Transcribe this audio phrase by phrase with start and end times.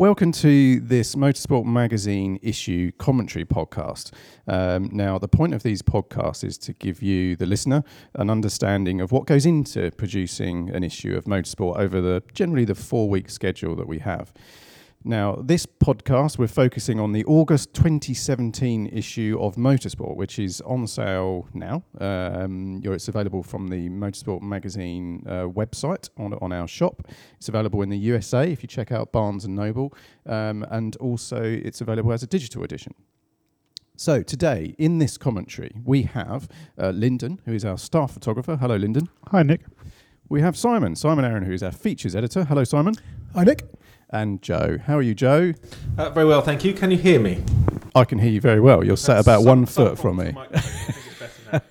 [0.00, 4.12] Welcome to this Motorsport Magazine issue commentary podcast.
[4.48, 9.02] Um, now, the point of these podcasts is to give you, the listener, an understanding
[9.02, 13.28] of what goes into producing an issue of Motorsport over the generally the four week
[13.28, 14.32] schedule that we have.
[15.02, 20.86] Now, this podcast, we're focusing on the August 2017 issue of Motorsport, which is on
[20.86, 21.82] sale now.
[21.98, 27.08] Um, it's available from the Motorsport Magazine uh, website on, on our shop.
[27.38, 29.94] It's available in the USA if you check out Barnes and Noble,
[30.26, 32.94] um, and also it's available as a digital edition.
[33.96, 36.46] So, today in this commentary, we have
[36.78, 38.58] uh, Lyndon, who is our staff photographer.
[38.58, 39.08] Hello, Lyndon.
[39.28, 39.62] Hi, Nick.
[40.28, 42.44] We have Simon, Simon Arron, who is our features editor.
[42.44, 42.94] Hello, Simon.
[43.34, 43.64] Hi, Nick
[44.12, 44.78] and Joe.
[44.86, 45.54] How are you, Joe?
[45.96, 46.72] Uh, very well, thank you.
[46.72, 47.42] Can you hear me?
[47.94, 48.84] I can hear you very well.
[48.84, 50.32] You're sat about one foot from me.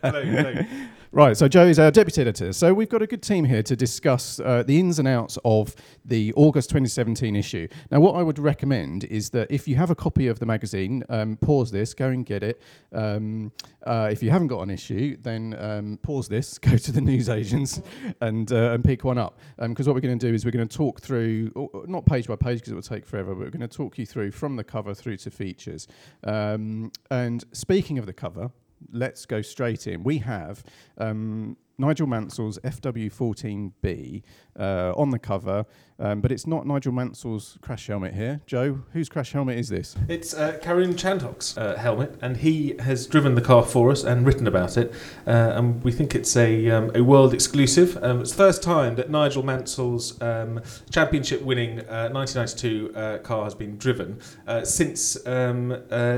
[0.02, 0.62] hello, hello.
[1.12, 2.54] Right, so Joe is our deputy editor.
[2.54, 5.76] So we've got a good team here to discuss uh, the ins and outs of
[6.06, 7.68] the August 2017 issue.
[7.90, 11.04] Now, what I would recommend is that if you have a copy of the magazine,
[11.10, 12.62] um, pause this, go and get it.
[12.94, 13.52] Um,
[13.88, 17.82] uh, if you haven't got an issue, then um, pause this, go to the newsagents,
[18.22, 19.40] and uh, and pick one up.
[19.58, 21.52] Because um, what we're going to do is we're going to talk through,
[21.88, 24.06] not page by page because it will take forever, but we're going to talk you
[24.06, 25.88] through from the cover through to features.
[26.24, 28.52] Um, and speaking of the cover
[28.92, 30.04] let's go straight in.
[30.04, 30.64] We have
[30.98, 34.22] um, Nigel Mansell's FW14B
[34.60, 35.66] uh, on the cover,
[36.00, 38.42] um, but it's not Nigel Mansell's crash helmet here.
[38.46, 39.96] Joe, whose crash helmet is this?
[40.08, 44.26] It's uh, Karun Chandhok's uh, helmet, and he has driven the car for us and
[44.26, 44.94] written about it.
[45.28, 48.02] Uh, and we think it's a, um, a world exclusive.
[48.02, 53.44] Um, it's the first time that Nigel Mansell's um, championship winning 1992 uh, uh, car
[53.44, 54.20] has been driven
[54.64, 55.72] since, um,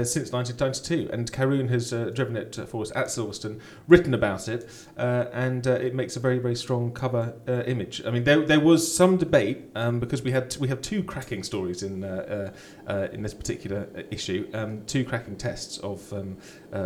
[0.04, 1.10] since 1992.
[1.12, 5.72] And Karun has driven it for us at Silverstone, written about it, and and uh,
[5.72, 8.02] it makes a very very strong cover uh, image.
[8.06, 11.04] I mean, there, there was some debate um, because we had t- we have two
[11.04, 12.52] cracking stories in uh,
[12.88, 16.38] uh, uh in this particular uh, issue, um, two cracking tests of um,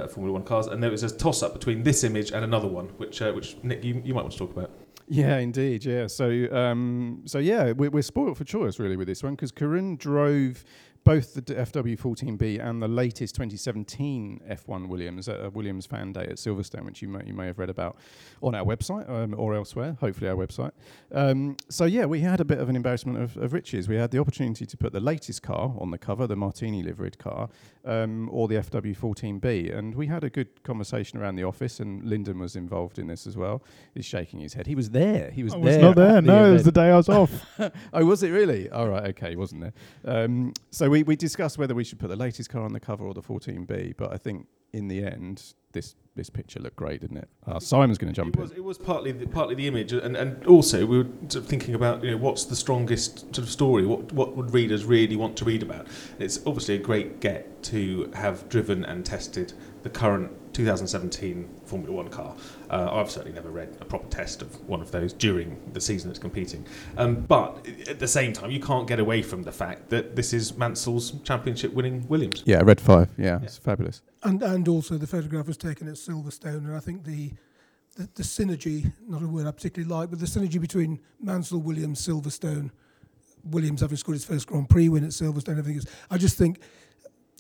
[0.09, 2.88] Formula One cars, and there was a toss up between this image and another one,
[2.97, 4.72] which which Nick you, you might want to talk about.
[5.07, 5.85] Yeah, indeed.
[5.85, 6.07] Yeah.
[6.07, 10.00] So, um, so yeah, we're, we're spoiled for choice really with this one because Karun
[10.00, 10.66] drove
[11.05, 16.38] both the FW14B and the latest 2017 F1 Williams at a Williams Fan Day at
[16.38, 17.95] Silverstone, which you may, you may have read about
[18.41, 20.71] on our website um, or elsewhere, hopefully our website.
[21.11, 23.88] Um, so yeah, we had a bit of an embarrassment of, of, riches.
[23.88, 27.19] We had the opportunity to put the latest car on the cover, the Martini liveried
[27.19, 27.49] car,
[27.85, 31.79] um, or the FW14B, and we had a good conversation around the office.
[31.79, 33.61] And Lyndon was involved in this as well.
[33.94, 34.65] He's shaking his head.
[34.65, 35.29] He was there.
[35.29, 35.65] He was I there.
[35.65, 36.21] Was not there.
[36.23, 37.45] No, it was the day I was off.
[37.94, 38.71] oh, was it really?
[38.71, 39.09] All right.
[39.09, 39.73] Okay, he wasn't there.
[40.03, 43.06] Um, so we, we discussed whether we should put the latest car on the cover
[43.06, 47.17] or the 14B, but I think in the end, this this picture looked great, didn't
[47.17, 47.28] it?
[47.45, 48.57] Uh, Simon's going to jump it was, in.
[48.57, 51.75] It was partly the, partly the image, and, and also we were sort of thinking
[51.75, 53.85] about you know what's the strongest sort of story.
[53.85, 55.88] What what would readers really want to read about?
[56.17, 59.51] It's obviously a great get to have driven and tested
[59.83, 62.33] the current 2017 Formula One car.
[62.69, 66.09] Uh, I've certainly never read a proper test of one of those during the season
[66.09, 66.66] it's competing.
[66.97, 70.31] Um, but at the same time, you can't get away from the fact that this
[70.31, 72.41] is Mansell's championship winning Williams.
[72.45, 73.09] Yeah, Red 5.
[73.17, 73.39] Yeah, yeah.
[73.44, 74.01] it's fabulous.
[74.23, 77.33] And, and also the photograph was taken at Silverstone, and I think the,
[77.97, 82.05] the, the synergy, not a word I particularly like, but the synergy between Mansell, Williams,
[82.07, 82.71] Silverstone,
[83.44, 85.85] Williams having scored his first Grand Prix win at Silverstone, everything is.
[86.09, 86.61] I just think,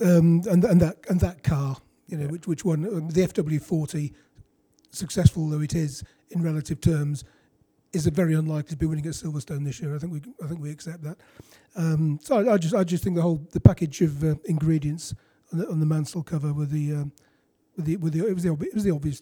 [0.01, 1.77] um, and and that and that car
[2.07, 4.13] you know, which, which one, um, the FW40,
[4.91, 7.23] successful though it is in relative terms,
[7.93, 9.95] is very unlikely to be winning at Silverstone this year.
[9.95, 11.17] I think we, I think we accept that.
[11.75, 15.13] Um, so I, I, just, I just think the whole, the package of uh, ingredients
[15.51, 17.11] on the, on the Mansell cover with the, um,
[17.75, 19.21] with the, with the, it was the, it was the obvious.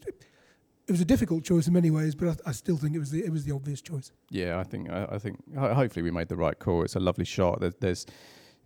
[0.86, 3.10] It was a difficult choice in many ways, but I, I, still think it was
[3.10, 4.12] the, it was the obvious choice.
[4.30, 6.84] Yeah, I think, I, I think, hopefully we made the right call.
[6.84, 7.62] It's a lovely shot.
[7.62, 8.06] There's, there's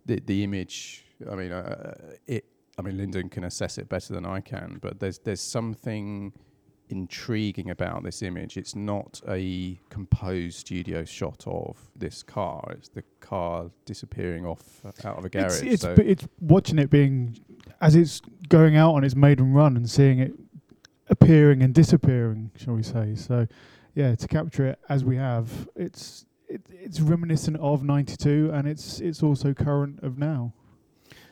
[0.04, 1.04] the, the image.
[1.30, 1.94] I mean, uh,
[2.26, 2.44] it
[2.78, 6.32] I mean, Lyndon can assess it better than I can, but there's there's something
[6.90, 8.56] intriguing about this image.
[8.56, 12.72] It's not a composed studio shot of this car.
[12.72, 15.62] It's the car disappearing off uh, out of a garage.
[15.62, 17.38] It's, it's, so it's watching it being
[17.80, 20.32] as it's going out on its maiden run and seeing it
[21.08, 23.14] appearing and disappearing, shall we say?
[23.14, 23.46] So,
[23.94, 29.00] yeah, to capture it as we have, it's it, it's reminiscent of '92 and it's
[29.00, 30.52] it's also current of now.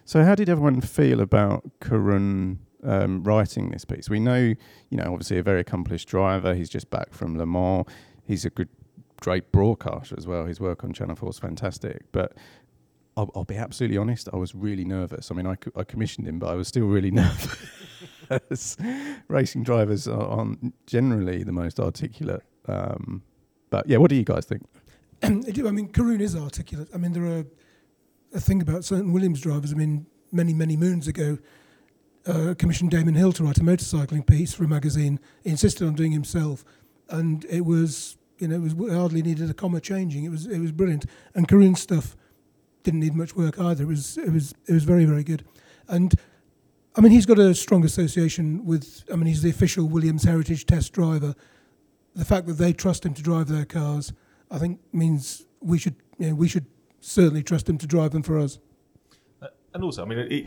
[0.07, 4.09] So, how did everyone feel about Karun um, writing this piece?
[4.09, 6.55] We know, you know, obviously a very accomplished driver.
[6.55, 7.87] He's just back from Le Mans.
[8.23, 8.69] He's a good,
[9.21, 10.47] great broadcaster as well.
[10.47, 12.05] His work on Channel 4 is fantastic.
[12.13, 12.35] But
[13.17, 15.33] I'll, I'll, be absolutely honest, I was really nervous.
[15.33, 17.11] I mean, I, I commissioned him, but I was still really
[18.31, 18.77] nervous.
[19.27, 22.45] Racing drivers are, aren't generally the most articulate.
[22.69, 23.25] Um,
[23.71, 24.63] but yeah, what do you guys think?
[25.25, 26.91] I mean, Karun is articulate.
[26.95, 27.45] I mean, there are
[28.35, 29.73] a thing about certain Williams drivers.
[29.73, 31.39] I mean, many many moons ago,
[32.27, 35.21] uh, commissioned Damon Hill to write a motorcycling piece for a magazine.
[35.43, 36.65] He insisted on doing himself,
[37.09, 40.25] and it was you know it was hardly needed a comma changing.
[40.25, 41.07] It was it was brilliant.
[41.35, 42.17] And Karun's stuff
[42.83, 43.85] didn't need much work either.
[43.85, 45.45] It was it was it was very very good,
[45.89, 46.15] and.
[46.99, 49.05] I mean, he's got a strong association with.
[49.13, 51.35] I mean, he's the official Williams Heritage Test driver.
[52.15, 54.15] The fact that they trust him to drive their cars,
[54.51, 55.97] I think, means we should.
[56.17, 56.65] You know, we should
[57.01, 58.59] certainly trust him to drive them for us.
[59.41, 60.47] Uh, and also, I mean, it,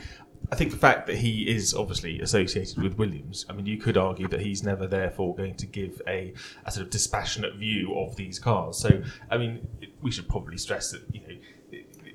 [0.51, 3.97] I think the fact that he is obviously associated with Williams, I mean, you could
[3.97, 6.33] argue that he's never therefore going to give a,
[6.65, 8.77] a sort of dispassionate view of these cars.
[8.77, 9.67] So, I mean,
[10.01, 11.35] we should probably stress that you know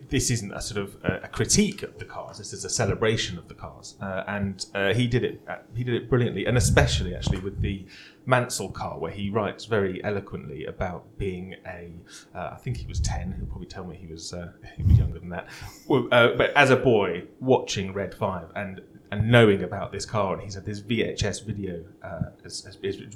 [0.09, 2.39] this isn't a sort of a, a critique of the cars.
[2.39, 5.41] This is a celebration of the cars, uh, and uh, he did it.
[5.49, 7.87] Uh, he did it brilliantly, and especially actually with the
[8.27, 11.93] Mansell car, where he writes very eloquently about being a.
[12.35, 13.35] Uh, I think he was ten.
[13.37, 15.49] He'll probably tell me he was uh, he was younger than that.
[15.87, 18.81] Well, uh, but as a boy, watching Red Five and
[19.15, 22.31] and knowing about this car, and he said this VHS video uh,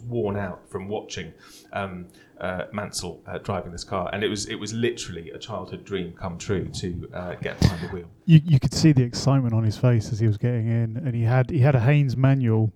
[0.06, 1.32] worn out from watching
[1.72, 2.06] um,
[2.40, 6.12] uh, Mansell uh, driving this car, and it was it was literally a childhood dream
[6.12, 8.06] come true to uh, get behind the wheel.
[8.26, 11.14] You you could see the excitement on his face as he was getting in, and
[11.14, 12.72] he had he had a Haynes manual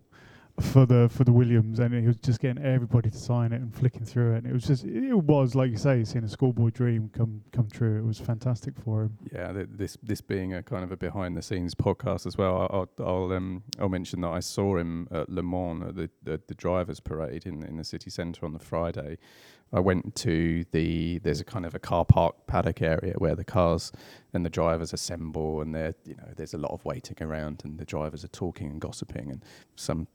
[0.61, 3.75] for the for the Williams, and he was just getting everybody to sign it and
[3.75, 4.39] flicking through it.
[4.39, 7.69] And it was just it was like you say, seeing a schoolboy dream come come
[7.69, 7.99] true.
[7.99, 9.19] It was fantastic for him.
[9.33, 12.69] Yeah, th- this this being a kind of a behind the scenes podcast as well.
[12.71, 16.41] I'll I'll, um, I'll mention that I saw him at Le Mans at the the,
[16.47, 19.19] the drivers' parade in in the city centre on the Friday.
[19.75, 23.45] I went to the there's a kind of a car park paddock area where the
[23.45, 23.91] cars
[24.35, 27.79] and the drivers assemble and there you know there's a lot of waiting around and
[27.79, 29.43] the drivers are talking and gossiping and
[29.75, 30.09] some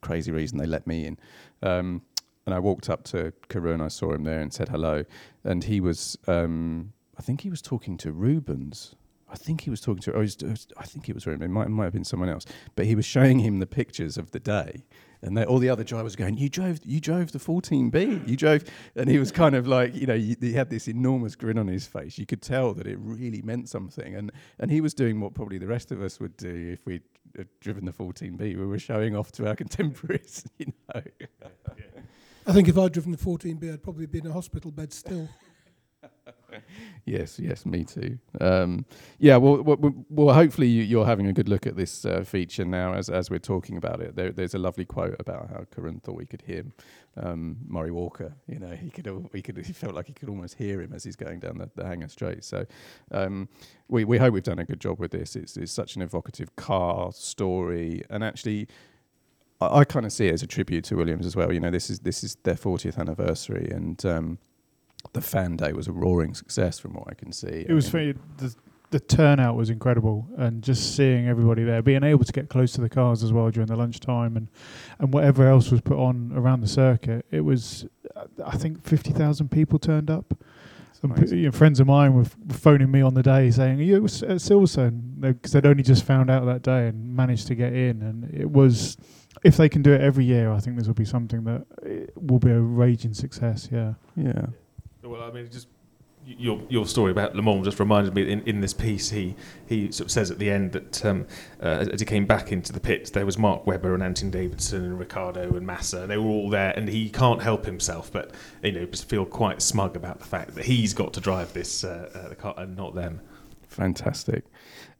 [0.00, 1.18] crazy reason they let me in.
[1.62, 2.02] Um,
[2.46, 5.04] and I walked up to Karun, I saw him there and said hello.
[5.44, 8.94] And he was, um, I think he was talking to Rubens.
[9.34, 11.52] I think he was talking to, oh, was, uh, I think it was Rubens, it
[11.52, 12.46] might, it might have been someone else.
[12.76, 14.84] But he was showing him the pictures of the day.
[15.22, 18.62] And they, all the other drivers going, you drove, you drove the 14B, you drove,
[18.94, 21.84] and he was kind of like, you know, he had this enormous grin on his
[21.84, 22.16] face.
[22.16, 25.58] You could tell that it really meant something, and and he was doing what probably
[25.58, 27.02] the rest of us would do if we had
[27.40, 28.38] uh, driven the 14B.
[28.38, 31.02] We were showing off to our contemporaries, you know.
[32.46, 35.28] I think if I'd driven the 14B, I'd probably be in a hospital bed still.
[37.04, 38.18] yes, yes, me too.
[38.40, 38.84] Um,
[39.18, 42.64] yeah, well, well, well hopefully you, are having a good look at this uh, feature
[42.64, 44.16] now as as we're talking about it.
[44.16, 46.64] There, there's a lovely quote about how Karun thought we could hear
[47.16, 48.34] um, Murray Walker.
[48.46, 51.04] You know, he could he could he felt like he could almost hear him as
[51.04, 52.44] he's going down the, the hangar straight.
[52.44, 52.66] So
[53.10, 53.48] um,
[53.88, 55.36] we we hope we've done a good job with this.
[55.36, 58.68] It's it's such an evocative car story, and actually.
[59.60, 61.52] I, I kind of see it as a tribute to Williams as well.
[61.52, 64.38] You know, this is this is their 40th anniversary, and um,
[65.12, 67.64] the fan day was a roaring success from what I can see.
[67.68, 68.14] It was funny.
[68.38, 68.54] The,
[68.90, 72.80] the turnout was incredible, and just seeing everybody there, being able to get close to
[72.80, 74.48] the cars as well during the lunchtime, and
[75.00, 77.86] and whatever else was put on around the circuit, it was,
[78.44, 80.34] I think, fifty thousand people turned up.
[81.16, 83.96] P- you know, friends of mine were, phoning me on the day saying, "Are you
[83.96, 84.10] at
[84.40, 88.32] Silverstone?" Because they'd only just found out that day and managed to get in, and
[88.32, 88.96] it was.
[89.42, 92.06] If they can do it every year, I think this will be something that eh,
[92.14, 93.68] will be a raging success.
[93.70, 93.94] Yeah.
[94.16, 94.46] Yeah.
[95.14, 95.68] Well, I mean, just
[96.26, 99.92] your your story about Le Mans just reminded me in, in this piece he he
[99.92, 101.24] sort of says at the end that um,
[101.62, 104.82] uh, as he came back into the pits there was Mark Webber and Anton Davidson
[104.82, 108.32] and Ricciardo and Massa they were all there and he can't help himself but
[108.64, 111.84] you know just feel quite smug about the fact that he's got to drive this
[111.84, 113.20] uh, uh, car and not them.
[113.68, 114.44] Fantastic.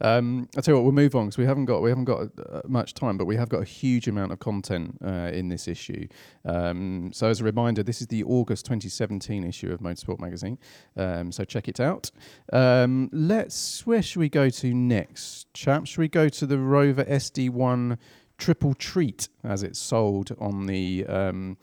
[0.04, 2.28] Um, I tell you what, we'll move on because we haven't got we haven't got
[2.38, 5.66] uh, much time, but we have got a huge amount of content uh, in this
[5.66, 6.06] issue.
[6.44, 10.58] Um, so as a reminder, this is the August 2017 issue of Motorsport magazine.
[10.94, 12.10] Um, so check it out.
[12.52, 15.90] Um, let's where should we go to next, chaps?
[15.90, 17.96] Should we go to the Rover SD1
[18.36, 21.56] Triple Treat as it's sold on the um,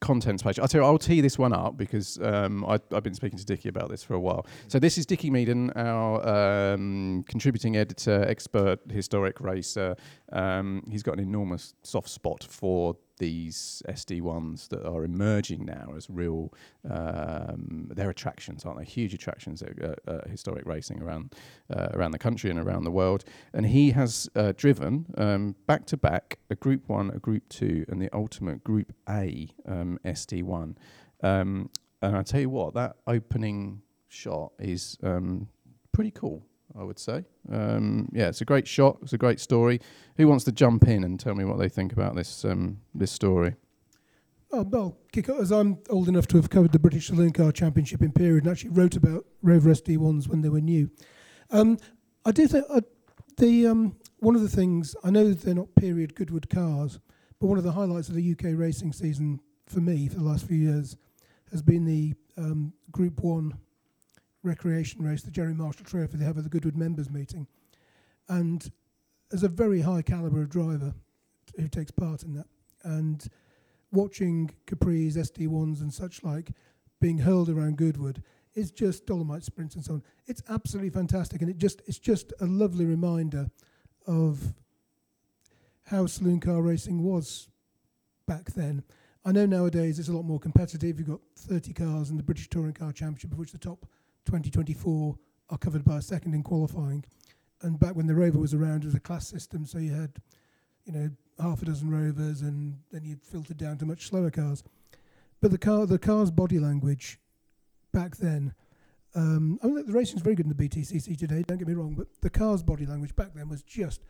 [0.00, 0.58] contents page.
[0.58, 3.44] I'll tell you, I'll tee this one up because um, I, have been speaking to
[3.44, 4.46] Dickie about this for a while.
[4.68, 9.96] So this is Dickie Meaden, our um, contributing editor, expert, historic racer.
[10.32, 16.08] Um, he's got an enormous soft spot for these SD1s that are emerging now as
[16.10, 16.52] real,
[16.88, 18.84] um, they're attractions, aren't they?
[18.84, 21.34] Huge attractions at historic racing around
[21.70, 23.24] uh, around the country and around the world.
[23.52, 27.84] And he has uh, driven um, back to back a Group One, a Group Two,
[27.88, 30.76] and the ultimate Group A um, SD1.
[31.22, 31.70] Um,
[32.02, 35.48] and I tell you what, that opening shot is um,
[35.92, 36.46] pretty cool.
[36.78, 37.24] I would say.
[37.50, 38.98] Um, yeah, it's a great shot.
[39.02, 39.80] It's a great story.
[40.16, 43.10] Who wants to jump in and tell me what they think about this um, this
[43.10, 43.54] story?
[44.52, 48.00] Oh, I'll kick as I'm old enough to have covered the British Saloon Car Championship
[48.00, 50.88] in period and actually wrote about Rover SD1s when they were new.
[51.50, 51.78] Um,
[52.24, 52.80] I do think uh,
[53.38, 57.00] the um, one of the things I know they're not period Goodwood cars,
[57.40, 60.46] but one of the highlights of the UK racing season for me for the last
[60.46, 60.96] few years
[61.50, 63.58] has been the um, Group One
[64.46, 67.46] recreation race, the Gerry Marshall Trophy they have at the Goodwood members meeting,
[68.28, 68.70] and
[69.30, 70.94] there's a very high caliber of driver
[71.56, 72.46] who takes part in that,
[72.84, 73.28] and
[73.92, 76.50] watching Capris, SD1s, and such like
[77.00, 78.22] being hurled around Goodwood
[78.54, 80.02] is just Dolomite sprints and so on.
[80.26, 83.50] It's absolutely fantastic, and it just it's just a lovely reminder
[84.06, 84.54] of
[85.84, 87.48] how saloon car racing was
[88.26, 88.82] back then.
[89.24, 90.98] I know nowadays it's a lot more competitive.
[90.98, 93.86] You've got 30 cars in the British Touring Car Championship, of which the top
[94.26, 95.16] 20, 24
[95.50, 97.04] are covered by a second in qualifying.
[97.62, 100.12] And back when the Rover was around, it was a class system, so you had,
[100.84, 104.62] you know, half a dozen Rovers, and then you filtered down to much slower cars.
[105.40, 107.18] But the car, the car's body language
[107.92, 108.54] back then,
[109.14, 111.42] um, I mean, the racing's very good in the BTCC today.
[111.46, 114.02] Don't get me wrong, but the car's body language back then was just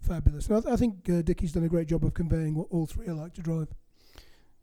[0.00, 0.46] fabulous.
[0.46, 2.86] And I, th- I think uh, Dickie's done a great job of conveying what all
[2.86, 3.68] three are like to drive.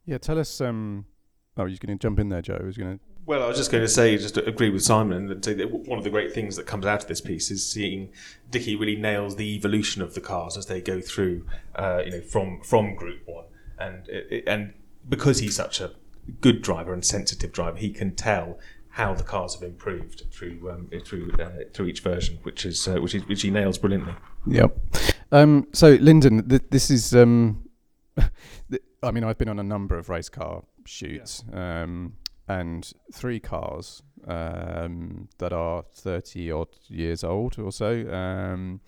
[0.04, 0.60] Yeah, tell us.
[0.60, 1.06] Um,
[1.56, 2.60] oh, you're going to jump in there, Joe.
[2.64, 3.04] He's going to?
[3.24, 5.70] Well, I was just going to say, just to agree with Simon, and say that
[5.70, 8.10] one of the great things that comes out of this piece is seeing
[8.50, 12.20] Dickie really nails the evolution of the cars as they go through, uh, you know,
[12.20, 13.44] from from Group One,
[13.78, 14.08] and
[14.46, 14.74] and
[15.08, 15.92] because he's such a
[16.40, 18.58] good driver and sensitive driver, he can tell
[18.90, 22.96] how the cars have improved through um, through uh, through each version, which is uh,
[22.96, 24.14] which is which he nails brilliantly.
[24.46, 24.76] Yep.
[25.30, 27.14] Um, so, Lyndon, th- this is.
[27.14, 27.68] Um,
[28.70, 32.14] th- I mean, I've been on a number of race car shoots, um,
[32.48, 38.80] and three cars um, that are thirty odd years old or so um,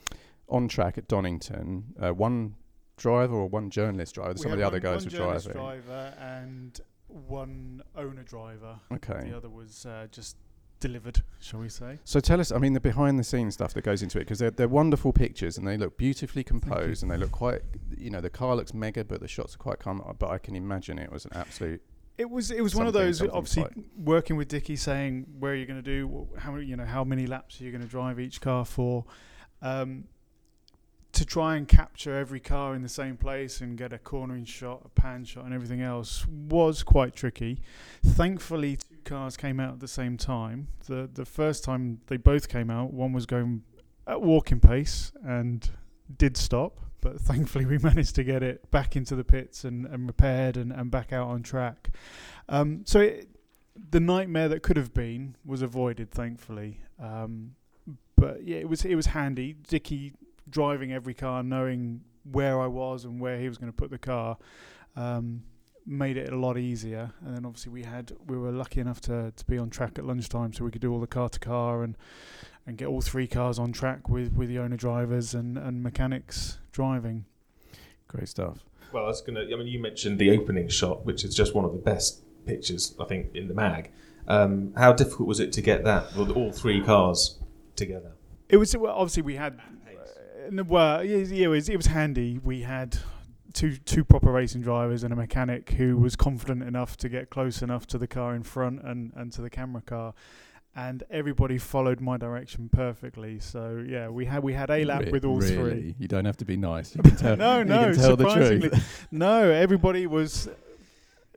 [0.48, 1.94] on track at Donington.
[2.00, 2.54] Uh, one
[2.96, 4.36] driver or one journalist driver.
[4.38, 5.52] Some of the other guys were driving.
[5.52, 8.78] driver and one owner driver.
[8.92, 9.28] Okay.
[9.30, 10.36] The other was uh, just
[10.80, 11.98] delivered, shall we say?
[12.04, 14.38] So tell us, I mean, the behind the scenes stuff that goes into it, because
[14.38, 17.62] they're, they're wonderful pictures and they look beautifully composed and they look quite,
[17.96, 20.02] you know, the car looks mega, but the shots are quite calm.
[20.18, 21.82] But I can imagine it was an absolute.
[22.16, 25.56] It was it was one of those obviously quite- working with Dickie saying where are
[25.56, 27.88] you going to do how many you know how many laps are you going to
[27.88, 29.04] drive each car for?
[29.62, 30.04] Um,
[31.12, 34.82] to try and capture every car in the same place and get a cornering shot
[34.84, 37.60] a pan shot and everything else was quite tricky.
[38.04, 40.68] Thankfully two cars came out at the same time.
[40.86, 43.62] The the first time they both came out one was going
[44.06, 45.68] at walking pace and
[46.18, 50.06] did stop but thankfully we managed to get it back into the pits and, and
[50.06, 51.90] repaired and, and back out on track.
[52.48, 53.28] Um, so it,
[53.90, 56.80] the nightmare that could have been was avoided, thankfully.
[56.98, 57.56] Um,
[58.16, 59.52] but yeah, it was it was handy.
[59.52, 60.14] Dickie
[60.48, 63.98] driving every car, knowing where I was and where he was going to put the
[63.98, 64.38] car,
[64.96, 65.42] um,
[65.86, 67.12] made it a lot easier.
[67.24, 70.04] And then obviously we had we were lucky enough to to be on track at
[70.04, 71.96] lunchtime, so we could do all the car to car and
[72.66, 76.58] and get all three cars on track with with the owner drivers and and mechanics
[76.72, 77.24] driving.
[78.08, 78.64] Great stuff.
[78.92, 79.52] Well, I was going to.
[79.52, 82.94] I mean, you mentioned the opening shot, which is just one of the best pictures
[83.00, 83.90] I think in the mag.
[84.28, 87.38] Um, how difficult was it to get that with all three cars
[87.76, 88.12] together?
[88.48, 89.60] It was well, obviously we had.
[89.86, 92.38] Uh, well, yeah, yeah, it was it was handy.
[92.38, 92.98] We had
[93.54, 97.62] two two proper racing drivers and a mechanic who was confident enough to get close
[97.62, 100.12] enough to the car in front and and to the camera car.
[100.76, 103.38] And everybody followed my direction perfectly.
[103.38, 105.54] So yeah, we had we had a lap Re- with all really?
[105.54, 105.94] three.
[105.98, 106.96] You don't have to be nice.
[106.96, 109.06] You can tell, no, you no, can tell the surprisingly, truth.
[109.12, 109.50] no.
[109.50, 110.48] Everybody was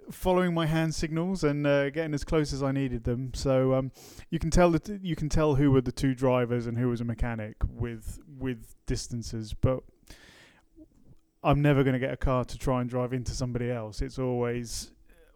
[0.09, 3.31] following my hand signals and uh, getting as close as I needed them.
[3.35, 3.91] So um,
[4.31, 6.99] you can tell that you can tell who were the two drivers and who was
[7.01, 9.53] a mechanic with with distances.
[9.53, 9.83] But
[11.47, 14.01] I'm never going to get a car to try and drive into somebody else.
[14.01, 14.91] It's always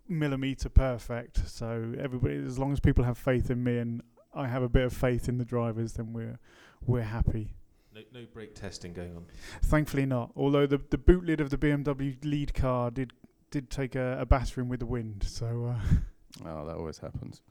[0.10, 1.48] millimeter perfect.
[1.48, 4.02] So everybody, as long as people have faith in me and
[4.34, 6.38] I have a bit of faith in the drivers, then we're
[6.86, 7.54] we're happy.
[7.96, 9.26] No, no brake testing going on.
[9.64, 10.32] Thankfully not.
[10.36, 13.14] Although the the boot lid of the BMW lead car did
[13.50, 15.24] did take a, a battering with the wind.
[15.26, 15.96] So uh,
[16.46, 17.42] Oh, that always happens.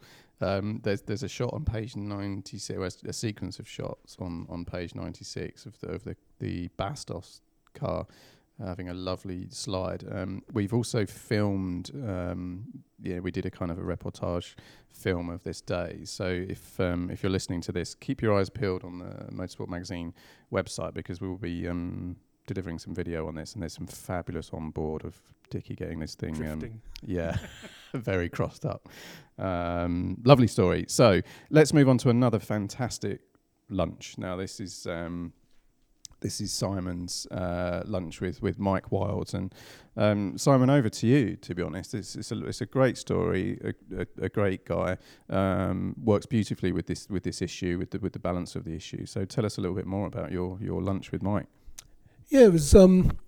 [0.43, 4.67] Um, there's there's a shot on page 96, well, a sequence of shots on, on
[4.67, 7.41] page 96 of the of the, the Bastos
[7.75, 8.07] car
[8.65, 10.05] having a lovely slide.
[10.11, 12.65] Um, we've also filmed, um,
[13.03, 14.55] yeah, we did a kind of a reportage
[14.89, 16.01] film of this day.
[16.05, 19.69] So if um, if you're listening to this, keep your eyes peeled on the Motorsport
[19.69, 20.15] Magazine
[20.53, 24.51] website because we will be um, delivering some video on this, and there's some fabulous
[24.53, 25.17] on board of
[25.51, 26.47] Dickie getting this thing.
[26.47, 27.37] Um, yeah,
[27.95, 28.89] very crossed up.
[29.39, 30.85] Um, lovely story.
[30.89, 33.21] So let's move on to another fantastic
[33.69, 34.17] lunch.
[34.19, 35.33] Now, this is um,
[36.21, 39.35] this is Simon's uh, lunch with, with Mike Wilds.
[39.35, 39.55] And
[39.97, 41.95] um, Simon, over to you, to be honest.
[41.95, 44.97] It's, it's, a, it's a great story, a, a, a great guy,
[45.29, 48.75] um, works beautifully with this, with this issue, with the, with the balance of the
[48.75, 49.07] issue.
[49.07, 51.47] So tell us a little bit more about your, your lunch with Mike.
[52.29, 52.75] Yeah, it was.
[52.75, 53.19] Um,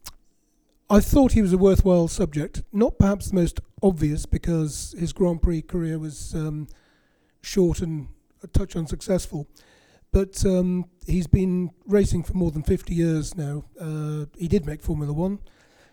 [0.89, 2.63] I thought he was a worthwhile subject.
[2.73, 6.69] Not perhaps the most obvious because his Grand Prix career was um,
[7.41, 8.09] short and
[8.43, 9.49] a touch unsuccessful.
[10.13, 13.65] But um, he's been racing for more than 50 years now.
[13.81, 15.39] Uh, he did make Formula One.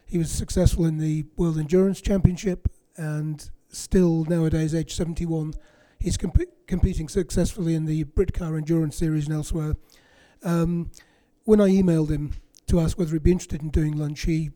[0.05, 5.53] He was successful in the World Endurance Championship and still nowadays, age 71,
[5.99, 9.75] he's comp- competing successfully in the Britcar Endurance Series and elsewhere.
[10.43, 10.91] Um,
[11.45, 12.33] when I emailed him
[12.67, 14.51] to ask whether he'd be interested in doing lunch, he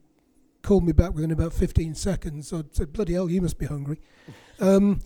[0.62, 2.54] called me back within about 15 seconds.
[2.54, 4.00] I said, "Bloody hell, you must be hungry,"
[4.60, 5.00] um,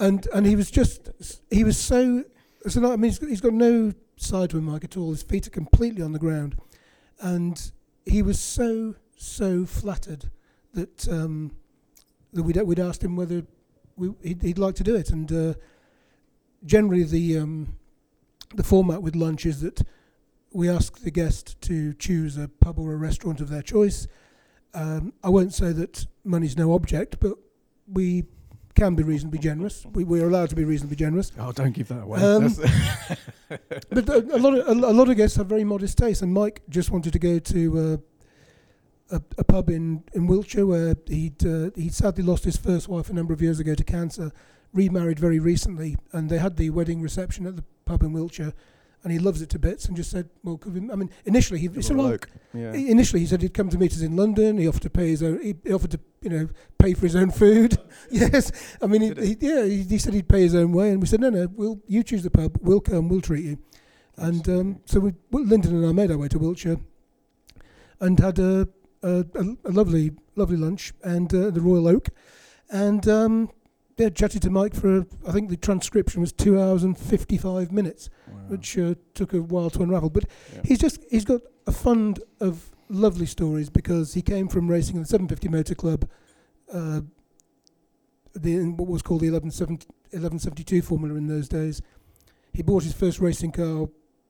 [0.00, 1.10] and and he was just
[1.50, 2.24] he was so
[2.66, 2.92] so.
[2.92, 5.10] I mean, he's got, he's got no side to him, Mike, at all.
[5.10, 6.56] His feet are completely on the ground,
[7.20, 7.72] and
[8.04, 10.30] he was so so flattered
[10.74, 11.52] that um,
[12.32, 13.44] that we'd we'd asked him whether
[13.96, 15.54] we, he'd, he'd like to do it, and uh,
[16.64, 17.76] generally the um,
[18.54, 19.82] the format with lunch is that
[20.52, 24.06] we ask the guest to choose a pub or a restaurant of their choice.
[24.74, 27.34] Um, I won't say that money's no object, but
[27.86, 28.24] we
[28.78, 29.84] can be reasonably generous.
[29.92, 31.32] We, we're allowed to be reasonably generous.
[31.38, 32.20] Oh, don't give that away.
[32.20, 32.54] Um,
[33.90, 36.32] But a, a lot of a, a lot of guests have very modest tastes, and
[36.32, 41.44] Mike just wanted to go to uh, a, a pub in, in Wiltshire where he'd
[41.46, 44.30] uh, he sadly lost his first wife a number of years ago to cancer,
[44.74, 48.52] remarried very recently, and they had the wedding reception at the pub in Wiltshire,
[49.02, 51.58] and he loves it to bits, and just said, "Well, could we?" I mean, initially
[51.60, 51.96] he, he said,
[52.52, 52.72] yeah.
[52.72, 54.58] Initially, he said he'd come to meet us in London.
[54.58, 55.40] He offered to pay his own.
[55.42, 56.48] He offered to, you know,
[56.78, 57.78] pay for his own food.
[58.10, 58.50] yes,
[58.82, 59.36] I mean, he, he?
[59.40, 61.80] yeah, he, he said he'd pay his own way, and we said, no, no, we'll
[61.86, 63.58] you choose the pub, we'll come, we'll treat you.
[64.16, 66.78] And um, so we, well, Lyndon and I made our way to Wiltshire,
[68.00, 68.68] and had a
[69.02, 72.08] a, a, a lovely lovely lunch and uh, the Royal Oak,
[72.70, 73.50] and um,
[73.96, 77.70] yeah, chatted to Mike for I think the transcription was two hours and fifty five
[77.72, 78.34] minutes Wow.
[78.48, 80.10] which uh, took a while to unravel.
[80.10, 80.60] But Yeah.
[80.64, 85.02] he's just he's got a fund of lovely stories because he came from racing in
[85.02, 86.08] the 750 Motor Club,
[86.72, 87.00] uh,
[88.34, 91.82] the in what was called the 1170 1172 Formula in those days.
[92.52, 93.88] He bought his first racing car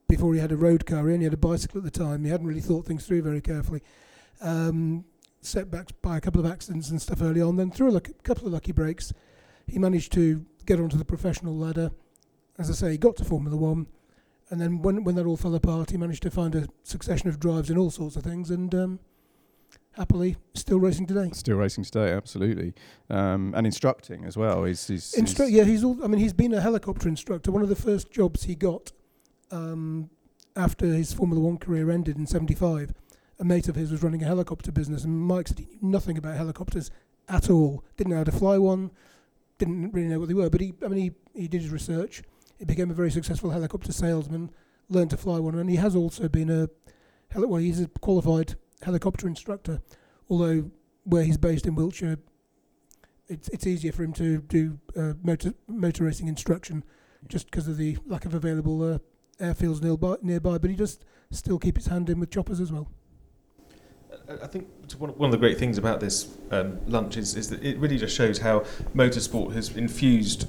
[0.08, 1.06] before he had a road car.
[1.06, 2.24] He only had a bicycle at the time.
[2.24, 3.82] He hadn't really thought things through very carefully.
[4.40, 5.04] Um,
[5.40, 7.56] setbacks by a couple of accidents and stuff early on.
[7.56, 9.12] Then through a luck- couple of lucky breaks,
[9.66, 11.90] he managed to get onto the professional ladder.
[12.58, 13.86] As I say, he got to Formula One,
[14.50, 17.38] and then when when that all fell apart, he managed to find a succession of
[17.38, 18.98] drives in all sorts of things, and um,
[19.92, 21.30] happily still racing today.
[21.32, 22.74] Still racing today, absolutely,
[23.10, 24.64] um, and instructing as well.
[24.64, 26.02] He's, he's, Instru- yeah, he's all.
[26.02, 27.52] I mean, he's been a helicopter instructor.
[27.52, 28.92] One of the first jobs he got
[29.50, 30.10] um,
[30.56, 32.94] after his Formula One career ended in '75.
[33.40, 36.18] A mate of his was running a helicopter business, and Mike said he knew nothing
[36.18, 36.90] about helicopters
[37.28, 37.84] at all.
[37.96, 38.90] Didn't know how to fly one.
[39.58, 40.50] Didn't really know what they were.
[40.50, 41.00] But he, I mean,
[41.34, 42.22] he, he did his research.
[42.58, 44.50] He became a very successful helicopter salesman.
[44.88, 46.68] Learned to fly one, and he has also been a
[47.30, 47.60] heli- well.
[47.60, 49.80] He's a qualified helicopter instructor.
[50.30, 50.70] Although
[51.04, 52.18] where he's based in Wiltshire,
[53.28, 56.84] it's it's easier for him to do uh, motor motor racing instruction,
[57.28, 58.98] just because of the lack of available uh,
[59.38, 60.16] airfields nearby.
[60.22, 60.98] Nearby, but he does
[61.30, 62.88] still keep his hand in with choppers as well.
[64.42, 67.62] I- think one one of the great things about this um, lunch is, is that
[67.62, 68.60] it really just shows how
[68.94, 70.48] motorsport has infused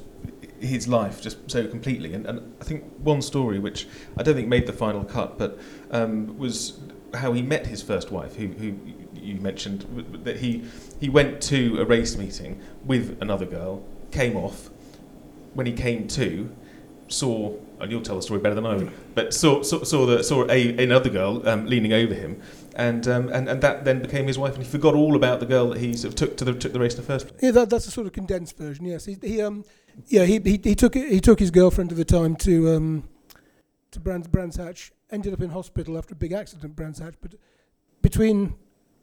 [0.62, 2.14] his life just so completely.
[2.14, 5.60] And, and I think one story, which I don't think made the final cut, but
[5.92, 6.80] um, was
[7.14, 8.76] how he met his first wife, who, who
[9.14, 9.86] you mentioned,
[10.24, 10.64] that he,
[11.00, 14.70] he went to a race meeting with another girl, came off.
[15.56, 16.56] When he came to,
[17.08, 20.24] saw, and you'll tell the story better than I will, but saw, saw, saw, the,
[20.24, 22.40] saw a, another girl um, leaning over him
[22.80, 25.46] and, um, and and that then became his wife, and he forgot all about the
[25.46, 27.40] girl that he sort of took to the took the race in the first place.
[27.44, 28.86] Yeah, that, that's a sort of condensed version.
[28.86, 29.66] Yes, he, he um,
[30.08, 33.10] yeah, he, he he took he took his girlfriend at the time to um,
[33.92, 34.92] to Brands Brands Hatch.
[35.12, 37.16] Ended up in hospital after a big accident Brands Hatch.
[37.22, 37.36] But
[38.02, 38.56] between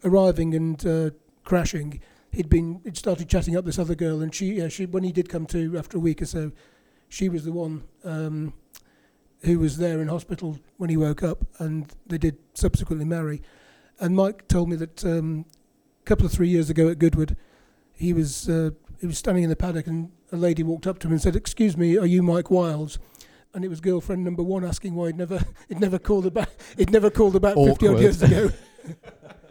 [0.05, 1.11] arriving and uh,
[1.45, 5.03] crashing, he'd been he'd started chatting up this other girl, and she yeah she when
[5.03, 6.53] he did come to after a week or so,
[7.09, 8.53] she was the one um,
[9.43, 13.43] who was there in hospital when he woke up, and they did subsequently marry.
[13.99, 15.47] And Mike told me that um,
[16.03, 17.37] a couple of three years ago at Goodwood,
[17.93, 21.09] he was uh, he was standing in the paddock, and a lady walked up to
[21.09, 22.99] him and said, "Excuse me, are you Mike Wilds?"
[23.55, 26.51] And it was girlfriend number one asking why he'd never he'd never called her back
[26.77, 28.51] he'd never called her back fifty odd years ago.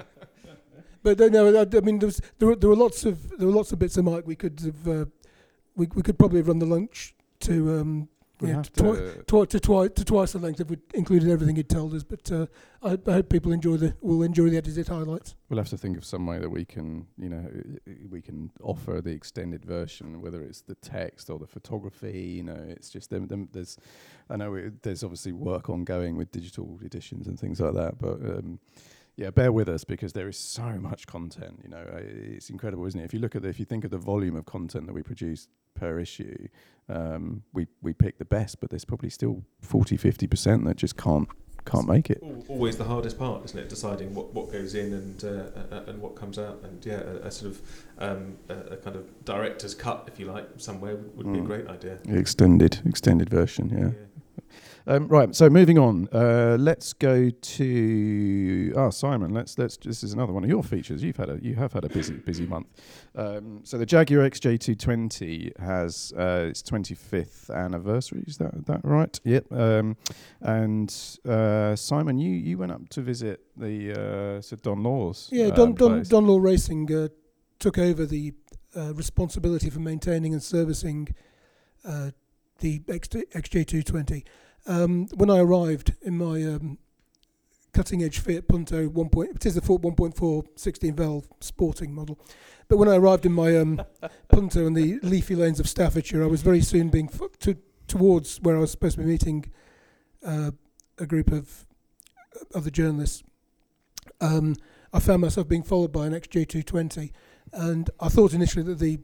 [1.03, 3.47] but uh, no, I, I mean there was there were, there were lots of there
[3.47, 5.05] were lots of bits of Mike we could have uh,
[5.75, 8.09] we we could probably have run the lunch to um,
[8.41, 11.56] We'll Yeah, twi- to- twi- to, twi- to twice the length if we included everything
[11.56, 12.04] he'd told us.
[12.04, 12.48] But uh,
[12.84, 15.36] I, I hope people enjoy the will enjoy the edited highlights.
[15.50, 17.50] We'll have to think of some way that we can, you know,
[18.10, 22.19] we can offer the extended version, whether it's the text or the photography.
[22.38, 23.28] You know, it's just them.
[23.28, 23.78] them there's,
[24.30, 28.15] I know it, there's obviously work ongoing with digital editions and things like that, but
[28.15, 28.60] um,
[29.17, 31.62] yeah, bear with us because there is so much content.
[31.63, 33.06] You know, uh, it's incredible, isn't it?
[33.06, 35.04] If you look at the, if you think of the volume of content that we
[35.04, 36.47] produce per issue,
[36.89, 40.97] um, we we pick the best, but there's probably still 40, 50 percent that just
[40.97, 41.28] can't
[41.65, 42.21] can't make it.
[42.47, 43.69] Always the hardest part, isn't it?
[43.69, 47.28] Deciding what, what goes in and uh, uh, and what comes out, and yeah, a,
[47.28, 47.62] a sort of
[47.97, 51.45] um, a, kind of director's cut, if you like, somewhere would, would be a Mm.
[51.45, 51.97] great idea.
[52.08, 53.91] Extended extended version, yeah.
[54.88, 59.34] Um, right, so moving on, uh, let's go to ah Simon.
[59.34, 59.78] Let's let's.
[59.78, 61.04] This is another one of your features.
[61.04, 62.67] You've had a you have had a busy busy month.
[63.15, 68.24] Um, so the Jaguar XJ220 has uh, its 25th anniversary.
[68.28, 69.19] Is that that right?
[69.24, 69.52] Yep.
[69.52, 69.98] Um,
[70.41, 70.95] and
[71.28, 73.91] uh, Simon, you you went up to visit the
[74.38, 75.30] uh, Sir Don Law's.
[75.32, 76.04] Yeah, um, Don, Don.
[76.04, 77.08] Don Law Racing uh,
[77.58, 78.34] took over the
[78.76, 81.08] uh, responsibility for maintaining and servicing
[81.84, 82.12] uh,
[82.60, 84.24] the XJ, XJ220.
[84.67, 86.80] Um, when I arrived in my um,
[87.75, 89.10] cutting edge Fiat Punto 1.
[89.10, 92.17] Point, it is a Ford 1.4 16 valve sporting model.
[92.69, 93.82] But when I arrived in my um,
[94.30, 98.41] Punto in the leafy lanes of Staffordshire, I was very soon being fo- to, towards
[98.41, 99.51] where I was supposed to be meeting
[100.25, 100.51] uh,
[100.97, 101.65] a group of
[102.56, 103.23] other journalists.
[104.21, 104.56] Um,
[104.93, 107.12] I found myself being followed by an XJ220,
[107.51, 108.99] and I thought initially that the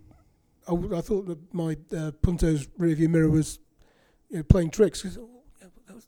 [0.68, 3.60] I, w- I thought that my uh, Punto's rearview mirror was
[4.30, 5.06] you know, playing tricks.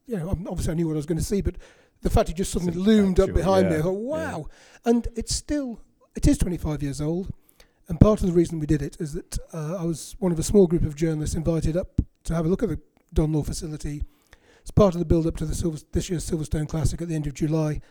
[0.07, 1.55] You know, obviously I knew what I was going to see, but
[2.01, 4.47] the fact it just suddenly loomed up actual, behind me, I thought, wow!
[4.85, 5.79] And it's still
[6.15, 7.31] it is 25 years old,
[7.87, 10.39] and part of the reason we did it is that uh, I was one of
[10.39, 11.89] a small group of journalists invited up
[12.25, 12.79] to have a look at the
[13.13, 14.03] Don Law facility.
[14.61, 17.15] It's part of the build up to the Silver, this year's Silverstone Classic at the
[17.15, 17.81] end of July,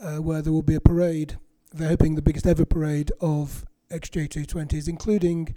[0.00, 1.38] uh, where there will be a parade.
[1.72, 5.54] They're hoping the biggest ever parade of XJ220s, including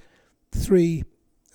[0.52, 1.04] three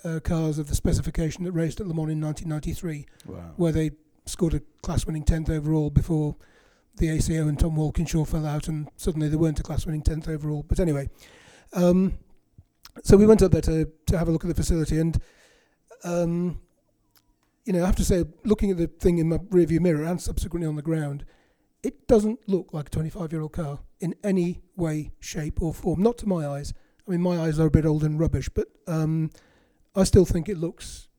[0.03, 3.53] uh, cars of the specification that raced at Le Mans in 1993, Wow.
[3.57, 3.91] where they
[4.29, 6.35] scored a class-winning 10th overall before
[6.97, 10.63] the ACO and Tom Walkinshaw fell out, and suddenly they weren't a class-winning 10th overall.
[10.67, 11.09] But anyway,
[11.73, 12.17] um,
[13.03, 15.19] so we went up there to to have a look at the facility, and
[16.03, 16.59] um,
[17.65, 20.21] you know, I have to say, looking at the thing in my rearview mirror and
[20.21, 21.25] subsequently on the ground,
[21.83, 26.01] it doesn't look like a 25-year-old car in any way, shape, or form.
[26.01, 26.73] Not to my eyes.
[27.07, 29.29] I mean, my eyes are a bit old and rubbish, but um,
[29.95, 31.09] I still think it looks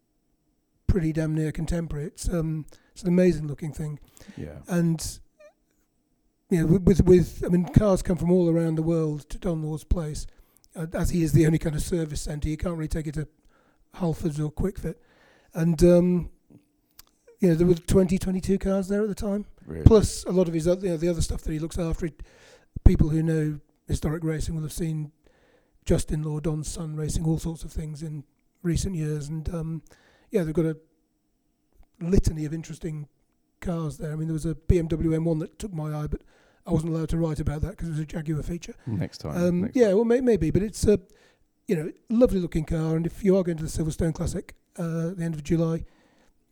[0.87, 2.07] pretty damn near contemporary.
[2.07, 3.99] It's um, it's an amazing looking thing,
[4.37, 4.59] Yeah.
[4.69, 5.19] and
[6.51, 9.39] you know, with, with with I mean, cars come from all around the world to
[9.39, 10.27] Don Law's place,
[10.75, 12.49] uh, as he is the only kind of service centre.
[12.49, 13.29] You can't really take it to
[13.97, 15.01] Halfords or Kwik Fit,
[15.55, 16.31] and um,
[17.39, 19.47] you know there were 20, 22 cars there at the time.
[19.65, 19.85] Really.
[19.85, 22.07] Plus a lot of his other, you know, the other stuff that he looks after.
[22.07, 22.23] It,
[22.85, 25.13] people who know historic racing will have seen
[25.85, 28.25] Justin Law, Don's son, racing all sorts of things in
[28.63, 29.83] recent years, and um,
[30.33, 30.77] yeah, they've got a
[32.01, 33.09] litany of interesting
[33.61, 34.13] cars there.
[34.13, 36.23] I mean, there was a BMW M1 that took my eye, but
[36.67, 38.75] I wasn't allowed to write about that because it was a Jaguar feature.
[38.87, 39.37] next time.
[39.37, 40.99] Um, next yeah, well, may, maybe, but it's a
[41.69, 45.11] you know lovely looking car, and if you are going to the Silverstone Classic uh,
[45.11, 45.85] at the end of July,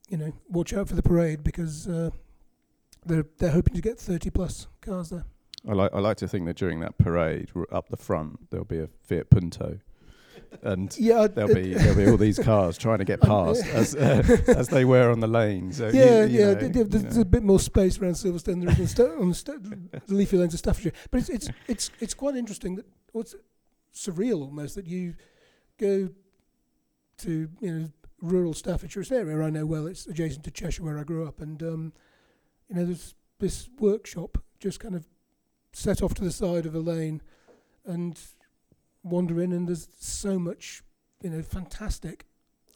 [0.08, 2.10] you know, watch out for the parade because uh,
[3.06, 5.24] they're they're hoping to get 30 plus cars there.
[5.68, 8.64] I like I like to think that during that parade, r- up the front, there'll
[8.64, 9.80] be a Fiat Punto,
[10.62, 14.22] and Yeah, there'll be there'll be all these cars trying to get past as uh,
[14.48, 15.72] as they were on the lane.
[15.72, 16.46] So yeah, you yeah.
[16.46, 18.68] know, th- th- you there's a bit more space around Silverstone than
[19.20, 20.92] on, the, leafy lanes of Staffordshire.
[21.10, 23.34] But it's it's it's it's quite interesting that what's
[23.94, 25.14] surreal almost that you
[25.78, 26.08] go
[27.18, 29.86] to you know rural Staffordshire, it's area I know well.
[29.86, 31.92] It's adjacent to Cheshire where I grew up, and um,
[32.68, 35.06] you know there's this workshop just kind of
[35.72, 37.22] set off to the side of a lane,
[37.84, 38.18] and
[39.08, 40.82] wander in, and there's so much
[41.22, 42.26] you know fantastic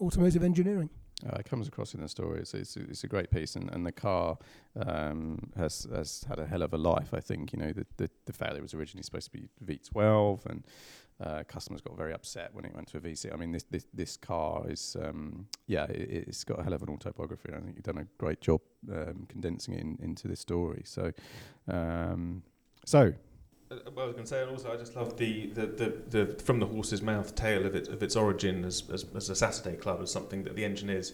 [0.01, 0.91] automotive engineering.
[1.25, 2.41] Uh, it comes across in the story.
[2.41, 4.37] It's, it's, it's a great piece, and, and the car
[4.85, 7.15] um, has has had a hell of a life.
[7.15, 10.65] I think you know the the, the it was originally supposed to be V12, and
[11.21, 13.33] uh, customers got very upset when it went to a V6.
[13.33, 16.83] I mean, this this, this car is um, yeah, it, it's got a hell of
[16.83, 17.51] an autobiography.
[17.55, 20.83] I think you've done a great job um, condensing it in, into this story.
[20.85, 21.13] So,
[21.69, 22.43] um,
[22.85, 23.13] so
[23.73, 26.61] I was going to say, and also I just love the, the, the, the from
[26.61, 30.01] the horse's mouth tale of it of its origin as, as, as a Saturday club
[30.03, 31.13] as something that the engineers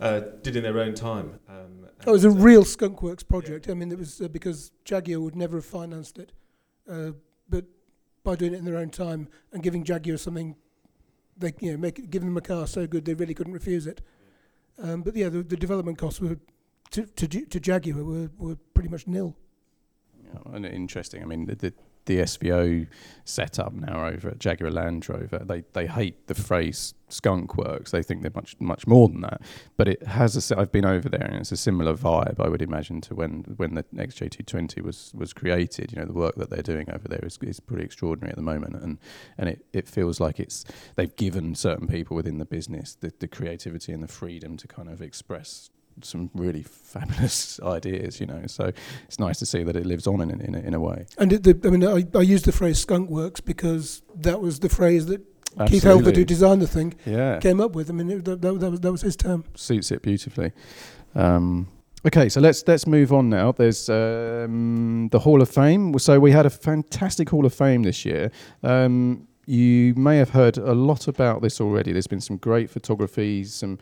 [0.00, 1.38] uh, did in their own time.
[1.48, 3.70] Um, Oh, it was a uh, real skunkworks project.
[3.70, 6.32] I mean, it was uh, because Jaguar would never have financed it,
[6.90, 7.12] uh,
[7.48, 7.64] but
[8.22, 10.56] by doing it in their own time and giving Jaguar something,
[11.36, 13.86] they you know make it, giving them a car so good they really couldn't refuse
[13.86, 14.02] it.
[14.78, 16.38] Um, but yeah, the, the development costs were
[16.90, 19.34] to, to, to Jaguar were, were pretty much nil.
[20.22, 21.22] Yeah, and interesting.
[21.22, 21.72] I mean, the, the
[22.06, 22.86] the SVO
[23.24, 25.42] setup now over at Jaguar Land Rover.
[25.44, 27.90] They they hate the phrase skunk works.
[27.90, 29.42] They think they're much much more than that.
[29.76, 30.58] But it has a.
[30.58, 32.40] I've been over there, and it's a similar vibe.
[32.40, 35.92] I would imagine to when when the XJ220 was was created.
[35.92, 38.42] You know, the work that they're doing over there is is pretty extraordinary at the
[38.42, 38.98] moment, and
[39.36, 40.64] and it, it feels like it's
[40.94, 44.88] they've given certain people within the business the, the creativity and the freedom to kind
[44.88, 45.70] of express
[46.02, 48.42] some really fabulous ideas, you know.
[48.46, 48.72] So
[49.04, 51.06] it's nice to see that it lives on in in, in a way.
[51.18, 54.60] And it, the, I mean, I, I use the phrase "skunk works" because that was
[54.60, 55.22] the phrase that
[55.58, 55.80] Absolutely.
[55.80, 57.38] Keith Helfet, who designed the thing, yeah.
[57.38, 57.88] came up with.
[57.88, 59.44] I mean, it, that, that, that, was that was his term.
[59.54, 60.52] Suits it beautifully.
[61.14, 61.68] Um,
[62.06, 63.52] okay, so let's let's move on now.
[63.52, 65.98] There's um, the Hall of Fame.
[65.98, 68.30] So we had a fantastic Hall of Fame this year.
[68.62, 71.92] Um, you may have heard a lot about this already.
[71.92, 73.78] There's been some great photography, some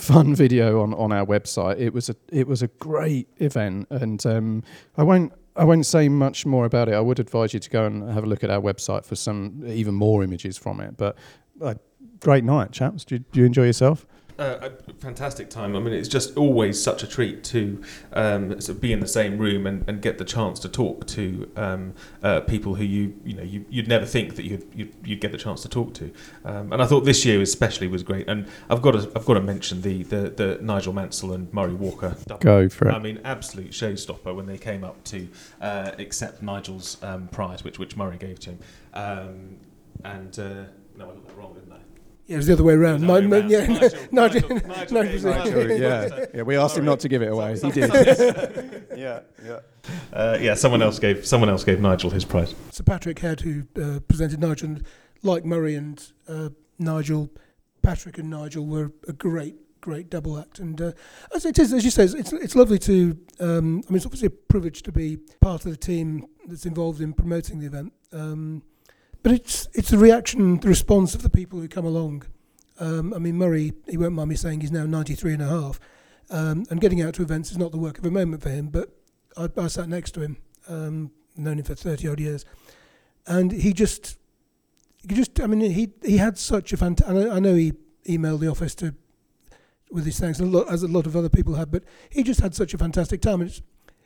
[0.00, 1.78] fun video on, on our website.
[1.78, 4.62] It was a it was a great event, and um,
[4.96, 6.94] I won't I won't say much more about it.
[6.94, 9.64] I would advise you to go and have a look at our website for some
[9.66, 10.96] even more images from it.
[10.96, 11.16] But
[11.60, 11.74] uh,
[12.20, 13.04] great night, chaps.
[13.04, 14.06] Did, did you enjoy yourself?
[14.40, 15.76] Uh, a fantastic time.
[15.76, 17.82] I mean, it's just always such a treat to
[18.14, 21.06] um, sort of be in the same room and, and get the chance to talk
[21.08, 24.94] to um, uh, people who you you know you, would never think that you'd, you'd,
[25.04, 26.10] you'd get the chance to talk to.
[26.46, 28.30] Um, and I thought this year especially was great.
[28.30, 31.74] And I've got to I've got to mention the the, the Nigel Mansell and Murray
[31.74, 32.16] Walker.
[32.26, 32.40] Double.
[32.40, 32.94] Go for it.
[32.94, 35.28] I mean, absolute showstopper when they came up to
[35.60, 38.58] uh, accept Nigel's um, prize, which which Murray gave to him.
[38.94, 39.56] Um,
[40.02, 40.64] and uh,
[40.96, 41.56] no, I got that wrong?
[42.30, 43.02] Yeah, it was the other way around.
[43.04, 44.48] My, my, yeah, Nigel, Nigel,
[44.92, 46.42] Nigel, yeah, yeah.
[46.42, 47.58] We asked him not to give it away.
[47.58, 47.90] He did.
[48.96, 49.58] yeah, yeah.
[50.12, 52.54] Uh, yeah, someone else gave someone else gave Nigel his prize.
[52.70, 54.76] Sir Patrick Head, who uh, presented Nigel,
[55.24, 57.30] like Murray and uh, Nigel,
[57.82, 60.60] Patrick and Nigel were a great, great double act.
[60.60, 60.92] And uh,
[61.34, 63.18] as it is, as you say, it's it's lovely to.
[63.40, 67.00] Um, I mean, it's obviously a privilege to be part of the team that's involved
[67.00, 67.92] in promoting the event.
[68.12, 68.62] Um,
[69.22, 72.24] but it's it's the reaction, the response of the people who come along.
[72.78, 75.78] Um, I mean, Murray, he won't mind me saying he's now 93 and a half.
[76.30, 78.68] Um, and getting out to events is not the work of a moment for him,
[78.68, 78.88] but
[79.36, 80.36] I, I sat next to him,
[80.68, 82.44] um, known him for 30 odd years.
[83.26, 84.16] And he just,
[85.06, 87.74] he just, I mean, he he had such a fantastic, I, I know he
[88.06, 88.94] emailed the office to
[89.90, 92.40] with his thanks, a lot, as a lot of other people have, but he just
[92.40, 93.42] had such a fantastic time.
[93.42, 93.60] It's,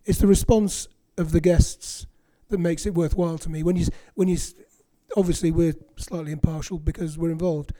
[0.04, 2.06] it's the response of the guests
[2.48, 3.62] that makes it worthwhile to me.
[3.62, 4.38] When you, when you,
[5.16, 7.72] obviously we're slightly impartial because we're involved,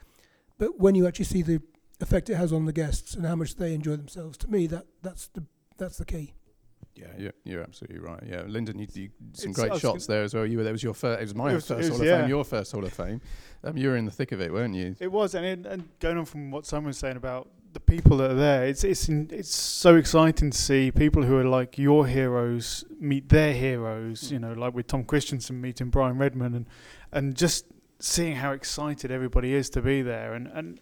[0.57, 1.61] but when you actually see the
[2.01, 4.85] effect it has on the guests and how much they enjoy themselves, to me that
[5.01, 5.43] that's the
[5.77, 6.33] that's the key.
[6.95, 8.23] Yeah, you're, you're absolutely right.
[8.25, 10.45] Yeah, Lyndon, you, you some it's, great shots there as well.
[10.45, 11.19] You were there was your first.
[11.19, 12.21] It was my it was, first was, Hall of yeah.
[12.21, 12.29] Fame.
[12.29, 13.21] Your first Hall of Fame.
[13.65, 14.95] Um, you were in the thick of it, weren't you?
[14.99, 18.17] It was, and it, and going on from what someone was saying about the people
[18.17, 21.77] that are there, it's it's in, it's so exciting to see people who are like
[21.77, 24.31] your heroes meet their heroes.
[24.31, 26.65] You know, like with Tom Kristensen meeting Brian Redman, and
[27.15, 27.65] and just
[27.99, 30.79] seeing how excited everybody is to be there, and and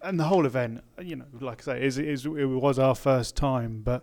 [0.00, 3.36] and the whole event, you know, like I say, is is it was our first
[3.36, 4.02] time, but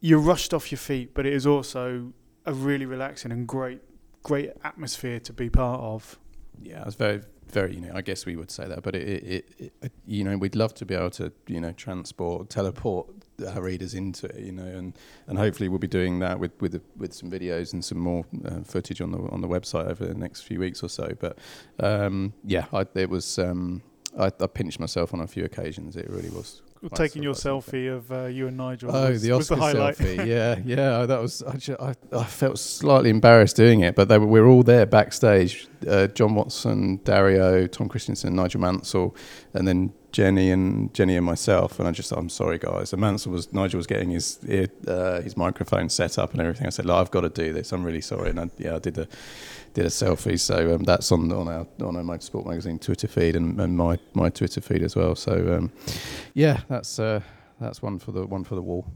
[0.00, 2.12] you're rushed off your feet, but it is also
[2.46, 3.82] a really relaxing and great
[4.22, 6.18] great atmosphere to be part of.
[6.62, 9.08] Yeah, it's very very you know I guess we would say that, but it,
[9.58, 13.08] it, it, you know we'd love to be able to you know transport teleport
[13.44, 16.80] our readers into it, you know, and, and hopefully we'll be doing that with with
[16.96, 20.14] with some videos and some more uh, footage on the on the website over the
[20.14, 21.12] next few weeks or so.
[21.18, 21.38] But
[21.78, 23.82] um, yeah, I, it was um,
[24.18, 25.96] I, I pinched myself on a few occasions.
[25.96, 26.62] It really was
[26.94, 28.94] taking your selfie of uh, you and Nigel.
[28.94, 30.16] Oh, was, the Oscar the selfie.
[30.26, 31.06] yeah, yeah.
[31.06, 31.42] That was.
[31.42, 34.62] I, just, I, I, felt slightly embarrassed doing it, but they were, we were all
[34.62, 35.68] there backstage.
[35.86, 39.14] Uh, John Watson, Dario, Tom Kristensen, Nigel Mansell,
[39.54, 42.92] and then Jenny and Jenny and myself, and I just, I'm sorry, guys.
[42.92, 46.66] And Mansell was Nigel was getting his ear, uh, his microphone set up and everything.
[46.66, 47.72] I said, I've got to do this.
[47.72, 49.08] I'm really sorry, and I, yeah, I did the
[49.74, 50.38] did a selfie.
[50.38, 53.98] So um, that's on on our on our Motorsport magazine Twitter feed and, and my
[54.14, 55.14] my Twitter feed as well.
[55.14, 55.72] So um,
[56.34, 57.20] yeah, that's uh,
[57.60, 58.86] that's one for the one for the wall.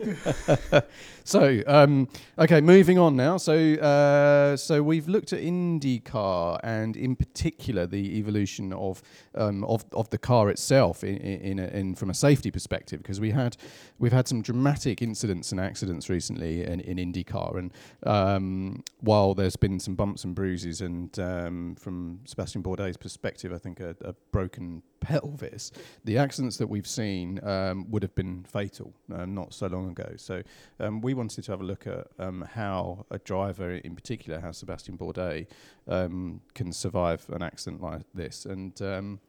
[1.24, 2.08] so, um,
[2.38, 3.36] okay, moving on now.
[3.36, 9.02] So, uh, so we've looked at IndyCar and, in particular, the evolution of
[9.34, 13.20] um, of, of the car itself in, in, a, in, from a safety perspective, because
[13.20, 13.56] we had
[13.98, 17.72] we've had some dramatic incidents and accidents recently in, in IndyCar, and
[18.04, 23.58] um, while there's been some bumps and bruises, and um, from Sébastien Bourdais' perspective, I
[23.58, 25.72] think a, a broken pelvis,
[26.04, 30.14] the accidents that we've seen um, would have been fatal uh, not so long ago.
[30.16, 30.42] So
[30.78, 34.50] um, we wanted to have a look at um, how a driver, in particular, how
[34.50, 35.46] Sébastien Bourdais
[35.88, 38.46] um, can survive an accident like this.
[38.46, 39.20] And um,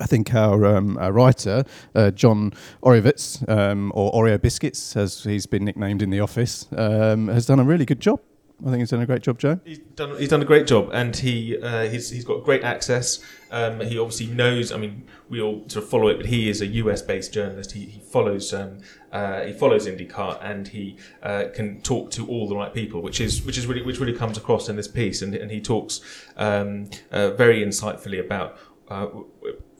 [0.00, 2.52] I think our, um, our writer, uh, John
[2.82, 7.60] Oreovicz, um, or Oreo Biscuits, as he's been nicknamed in the office, um, has done
[7.60, 8.20] a really good job.
[8.64, 9.58] I think he's done a great job, Joe.
[9.64, 13.18] He's done, he's done a great job, and he uh, he's, he's got great access.
[13.50, 14.70] Um, he obviously knows.
[14.70, 17.72] I mean, we all sort of follow it, but he is a US based journalist.
[17.72, 18.78] He, he follows um,
[19.10, 23.20] uh, he follows IndyCar, and he uh, can talk to all the right people, which
[23.20, 25.22] is which is really which really comes across in this piece.
[25.22, 26.00] And, and he talks
[26.36, 28.56] um, uh, very insightfully about.
[28.88, 29.08] Uh,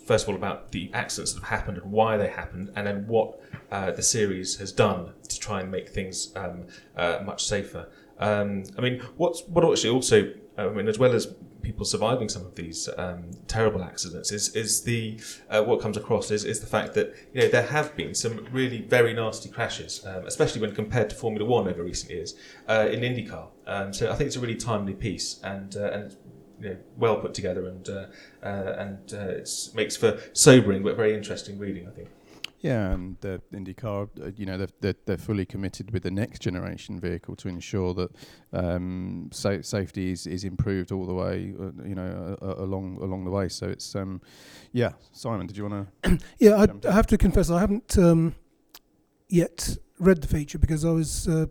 [0.04, 3.06] first of all, about the accidents that have happened and why they happened, and then
[3.06, 3.40] what
[3.70, 6.64] uh, the series has done to try and make things um,
[6.96, 7.88] uh, much safer.
[8.22, 12.44] Um, I mean, what's what actually also, I mean, as well as people surviving some
[12.44, 16.66] of these um, terrible accidents, is is the uh, what comes across is, is the
[16.66, 20.74] fact that you know there have been some really very nasty crashes, um, especially when
[20.74, 22.34] compared to Formula One over recent years
[22.68, 23.48] uh, in IndyCar.
[23.66, 26.16] Um, so I think it's a really timely piece and uh, and.
[26.60, 28.06] You know, well put together and uh,
[28.40, 31.88] uh, and it makes for sobering but very interesting reading.
[31.88, 32.08] I think.
[32.62, 36.38] Yeah, and the IndyCar, uh, you know, they're, they're, they're, fully committed with the next
[36.42, 38.10] generation vehicle to ensure that
[38.52, 43.24] um, sa- safety is, is improved all the way, uh, you know, uh, along along
[43.24, 43.48] the way.
[43.48, 44.20] So it's, um,
[44.70, 44.92] yeah.
[45.10, 46.18] Simon, did you want to?
[46.38, 48.36] yeah, I, I, have to confess, I haven't um,
[49.28, 51.46] yet read the feature because I was uh,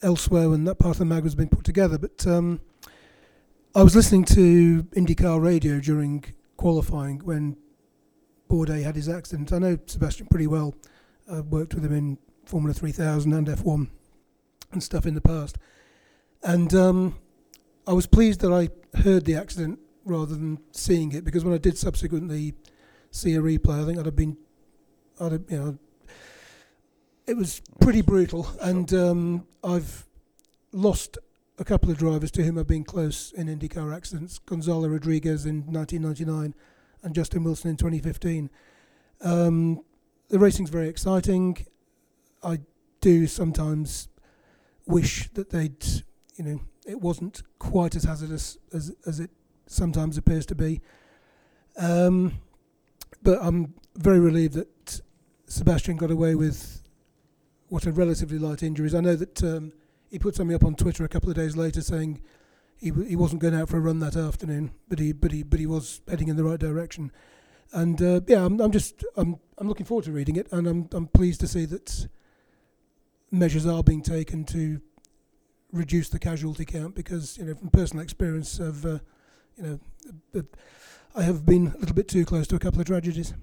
[0.00, 1.98] elsewhere when that part of the mag was being put together.
[1.98, 2.60] But um,
[3.74, 6.24] I was listening to IndyCar radio during
[6.56, 7.56] qualifying when
[8.50, 9.52] Bourdais had his accident.
[9.52, 10.74] I know Sébastien pretty well.
[11.30, 13.88] I've worked with him in Formula 3000 and F1
[14.72, 15.56] and stuff in the past.
[16.42, 17.18] And um,
[17.86, 21.58] I was pleased that I heard the accident rather than seeing it because when I
[21.58, 22.54] did subsequently
[23.12, 24.36] see a replay, I think I'd have been,
[25.20, 25.78] I'd have, you know,
[27.26, 28.48] it was pretty brutal.
[28.60, 30.06] And um, I've
[30.72, 31.18] lost
[31.58, 34.38] a couple of drivers to whom I've been close in IndyCar accidents.
[34.38, 36.54] Gonzalo Rodriguez in 1999
[37.02, 38.50] and Justin Wilson in 2015.
[39.22, 39.80] Um,
[40.28, 41.66] the racing's very exciting.
[42.42, 42.60] I
[43.00, 44.08] do sometimes
[44.86, 45.84] wish that they'd,
[46.36, 49.30] you know, it wasn't quite as hazardous as as it
[49.66, 50.80] sometimes appears to be.
[51.76, 52.40] Um,
[53.22, 55.00] but I'm very relieved that
[55.46, 56.82] Sébastien got away with
[57.68, 58.94] what are relatively light injuries.
[58.94, 59.72] I know that um,
[60.10, 62.20] he put something up on Twitter a couple of days later saying
[62.80, 65.60] he he wasn't going out for a run that afternoon, but he but he but
[65.60, 67.12] he was heading in the right direction.
[67.72, 70.88] And uh, yeah, I'm, I'm just I'm I'm looking forward to reading it, and I'm
[70.92, 72.08] I'm pleased to see that
[73.30, 74.80] measures are being taken to
[75.72, 78.98] reduce the casualty count because you know from personal experience of uh,
[79.56, 79.80] you
[80.34, 80.42] know
[81.14, 83.34] I have been a little bit too close to a couple of tragedies.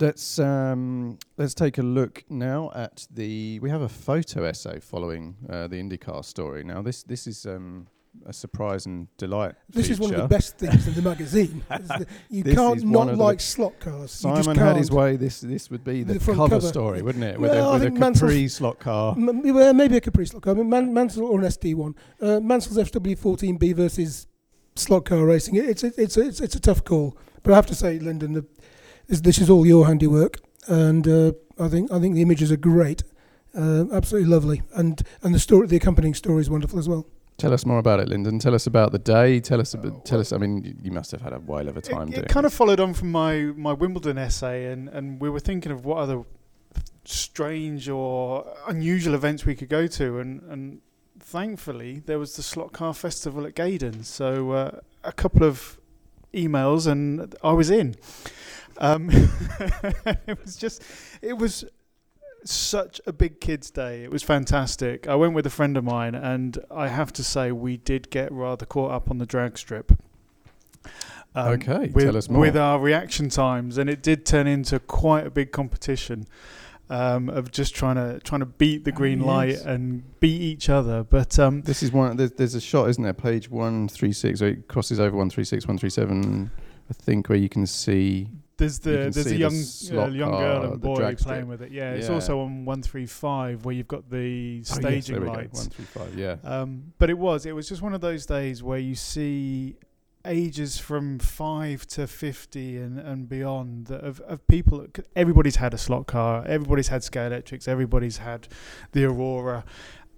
[0.00, 3.60] Let's um, let's take a look now at the.
[3.60, 6.64] We have a photo essay following uh, the IndyCar story.
[6.64, 7.86] Now this this is um,
[8.24, 9.54] a surprise and delight.
[9.68, 9.92] This feature.
[9.92, 11.62] is one of the best things in the magazine.
[11.70, 14.10] The, you this can't not like slot cars.
[14.12, 15.16] Simon had his way.
[15.16, 17.38] This this would be the, the cover, cover, story, wouldn't it?
[17.38, 19.14] With well, a, with a Capri Mansell's slot car.
[19.16, 20.54] M- well, maybe a Capri slot car.
[20.54, 21.94] I mean, Man- Mansell or an SD one.
[22.20, 24.26] Uh, Mansell's FW14B versus
[24.76, 25.56] slot car racing.
[25.56, 27.16] It, it's, it's, it's, it's a tough call.
[27.42, 28.44] But I have to say, Lyndon, the
[29.10, 32.56] this, this is all your handiwork, and uh, I think I think the images are
[32.56, 33.02] great,
[33.54, 37.06] uh, absolutely lovely, and and the story, the accompanying story is wonderful as well.
[37.36, 38.38] Tell us more about it, Lyndon.
[38.38, 39.40] Tell us about the day.
[39.40, 39.74] Tell us.
[39.74, 40.32] About, tell us.
[40.32, 42.24] I mean, you must have had a while of a time it, doing.
[42.24, 45.72] It kind of followed on from my my Wimbledon essay, and and we were thinking
[45.72, 46.22] of what other
[47.04, 50.80] strange or unusual events we could go to, and and
[51.18, 54.04] thankfully there was the Slot Car Festival at Gaydon.
[54.04, 55.80] So uh, a couple of
[56.32, 57.96] emails, and I was in.
[58.80, 59.10] Um,
[60.26, 60.82] it was just,
[61.22, 61.64] it was
[62.44, 64.02] such a big kids' day.
[64.02, 65.06] It was fantastic.
[65.06, 68.32] I went with a friend of mine, and I have to say, we did get
[68.32, 69.92] rather caught up on the drag strip.
[71.34, 72.40] Um, okay, with, tell us more.
[72.40, 76.26] With our reaction times, and it did turn into quite a big competition.
[76.88, 80.68] Um, of just trying to trying to beat the green oh, light and beat each
[80.68, 81.04] other.
[81.04, 82.16] But um, this is one.
[82.16, 83.12] There's, there's, a shot, isn't there?
[83.12, 84.40] Page one three six.
[84.40, 86.50] It crosses over one three six, one three seven.
[86.90, 88.28] I think where you can see
[88.60, 91.72] there's the there's a young uh, young girl and boy playing with it.
[91.72, 92.14] Yeah, it's yeah.
[92.14, 95.60] also on one three five where you've got the staging oh, yes, lights.
[95.60, 96.36] One three five, yeah.
[96.44, 99.76] Um, but it was it was just one of those days where you see
[100.26, 104.86] ages from five to fifty and, and beyond of, of people.
[105.16, 106.44] Everybody's had a slot car.
[106.46, 107.66] Everybody's had Scalextrics.
[107.66, 108.46] Everybody's had
[108.92, 109.64] the Aurora,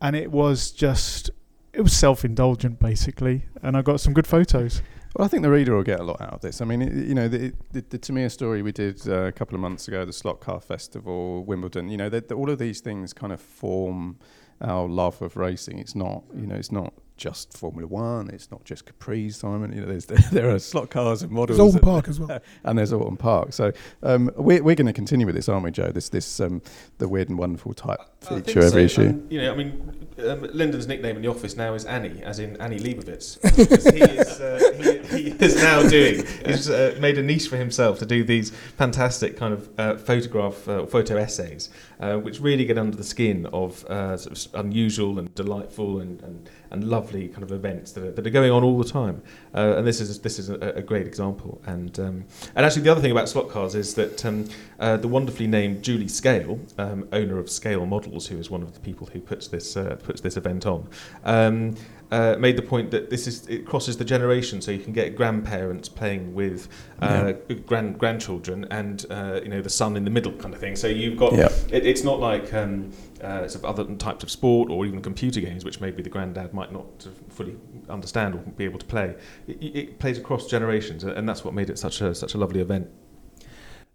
[0.00, 1.30] and it was just
[1.72, 3.44] it was self indulgent basically.
[3.62, 4.82] And I got some good photos.
[5.14, 6.62] Well, I think the reader will get a lot out of this.
[6.62, 9.54] I mean, it, you know, the, the, the Tamiya story we did uh, a couple
[9.54, 11.90] of months ago, the Slot Car Festival, Wimbledon.
[11.90, 14.18] You know, all of these things kind of form
[14.62, 15.78] our love of racing.
[15.78, 18.28] It's not, you know, it's not just Formula One.
[18.30, 19.72] It's not just Capris, Simon.
[19.72, 21.56] You know, there's there are slot cars and models.
[21.56, 22.40] There's Oldham and- Park as well.
[22.64, 23.52] and there's Oulton Park.
[23.52, 25.92] So um, we're, we're going to continue with this, aren't we, Joe?
[25.92, 26.60] This this um,
[26.98, 29.02] the weird and wonderful type feature every so.
[29.02, 29.08] issue.
[29.10, 32.40] And, you know, I mean, um, Lyndon's nickname in the office now is Annie, as
[32.40, 34.72] in Annie Leibovitz, because he is uh,
[35.14, 36.26] he, he is now doing.
[36.44, 40.68] He's uh, made a niche for himself to do these fantastic kind of uh, photograph
[40.68, 41.68] uh, photo essays,
[42.00, 46.20] uh, which really get under the skin of uh, sort of unusual and delightful and,
[46.22, 49.22] and, and lovely kind of events that are, that are going on all the time.
[49.54, 51.60] Uh, and this is this is a, a great example.
[51.66, 54.48] And um, and actually, the other thing about slot cars is that um,
[54.80, 58.74] uh, the wonderfully named Julie Scale, um, owner of Scale Models, who is one of
[58.74, 60.88] the people who puts this uh, puts this event on,
[61.24, 61.76] um,
[62.12, 65.16] uh, made the point that this is it crosses the generation, so you can get
[65.16, 66.68] grandparents playing with
[67.00, 67.32] uh,
[67.66, 70.76] grand grandchildren, and uh, you know the son in the middle kind of thing.
[70.76, 71.48] So you've got Yeah.
[71.70, 72.92] it, it's not like um,
[73.22, 76.52] uh, sort of other types of sport or even computer games, which maybe the granddad
[76.52, 77.56] might not sort of fully
[77.88, 79.14] understand or be able to play.
[79.48, 82.60] It, it plays across generations, and that's what made it such a such a lovely
[82.60, 82.88] event.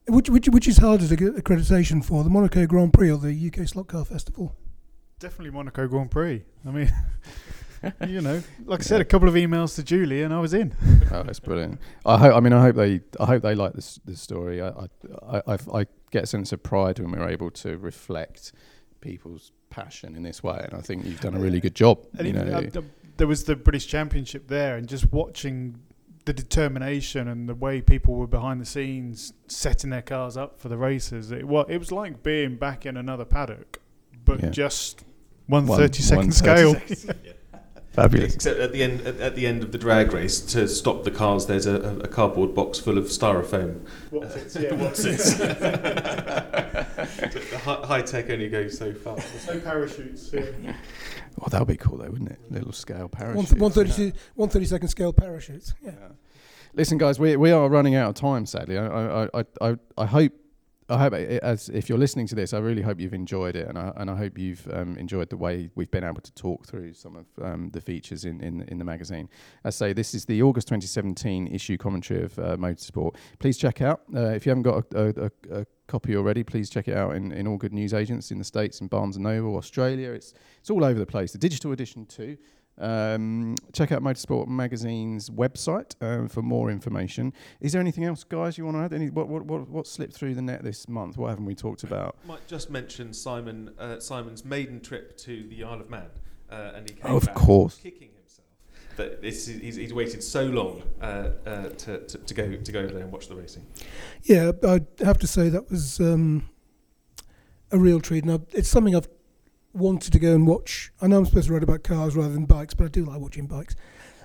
[0.09, 3.51] Which, which, which is harder to get accreditation for, the Monaco Grand Prix or the
[3.53, 4.55] UK Slot Car Festival?
[5.19, 6.45] Definitely Monaco Grand Prix.
[6.65, 6.89] I mean,
[8.07, 10.75] you know, like I said, a couple of emails to Julie and I was in.
[11.11, 11.79] oh, that's brilliant.
[12.05, 12.35] I hope.
[12.35, 13.01] I mean, I hope they.
[13.19, 14.61] I hope they like this this story.
[14.61, 14.87] I I,
[15.29, 18.53] I, I, I get a sense of pride when we're able to reflect
[19.01, 22.05] people's passion in this way, and I think you've done a really good job.
[22.17, 22.85] And you know, uh, th-
[23.17, 25.79] there was the British Championship there, and just watching
[26.25, 30.67] the determination and the way people were behind the scenes setting their cars up for
[30.67, 31.31] the races.
[31.31, 33.79] It was it was like being back in another paddock,
[34.25, 34.49] but Yeah.
[34.49, 35.03] just
[35.45, 36.73] one One- thirty second one scale.
[36.73, 37.13] 30
[37.97, 38.35] fabulous.
[38.35, 41.11] Except at the end, at, at the end of the drag race, to stop the
[41.11, 43.85] cars, there's a, a, a cardboard box full of styrofoam.
[44.11, 44.55] What's it?
[44.63, 45.19] Yeah, What's it?
[47.63, 49.15] high tech only goes so far.
[49.17, 50.29] There's no parachutes.
[50.31, 50.41] Yeah.
[51.37, 52.39] Well, that would be cool, though, wouldn't it?
[52.49, 53.49] Little scale One, parachute.
[53.49, 55.73] th- 132 130 second scale parachutes.
[55.83, 55.91] Yeah.
[56.73, 58.45] Listen, guys, we we are running out of time.
[58.45, 60.31] Sadly, I I I I, I hope.
[60.89, 63.77] I hope, as if you're listening to this, I really hope you've enjoyed it, and
[63.77, 66.93] I and I hope you've um, enjoyed the way we've been able to talk through
[66.93, 69.27] some of um, the features in, in in the magazine.
[69.65, 73.15] I say this is the August 2017 issue commentary of uh, Motorsport.
[73.39, 76.43] Please check out uh, if you haven't got a, a, a, copy already.
[76.43, 79.17] Please check it out in, in all good news agents in the states and Barnes
[79.17, 80.11] and Noble, Australia.
[80.11, 81.33] It's it's all over the place.
[81.33, 82.37] The digital edition too.
[82.79, 87.33] Um, check out Motorsport Magazine's website uh, for more information.
[87.59, 88.93] Is there anything else, guys, you want to add?
[88.93, 91.17] Any what, what what what slipped through the net this month?
[91.17, 92.15] What haven't we talked about?
[92.27, 96.05] Might just mention Simon uh, Simon's maiden trip to the Isle of Man,
[96.51, 97.75] uh, and he came Oh, of back course.
[97.77, 98.45] kicking himself.
[98.97, 102.71] That this is, he's, he's waited so long uh, uh, to, to, to go to
[102.71, 103.65] go over there and watch the racing.
[104.23, 106.47] Yeah, I'd have to say that was um,
[107.71, 108.23] a real treat.
[108.23, 109.07] And I've, it's something I've
[109.77, 110.91] wanted to go and watch.
[111.01, 113.19] I know I'm supposed to write about cars rather than bikes, but I do like
[113.19, 113.75] watching bikes.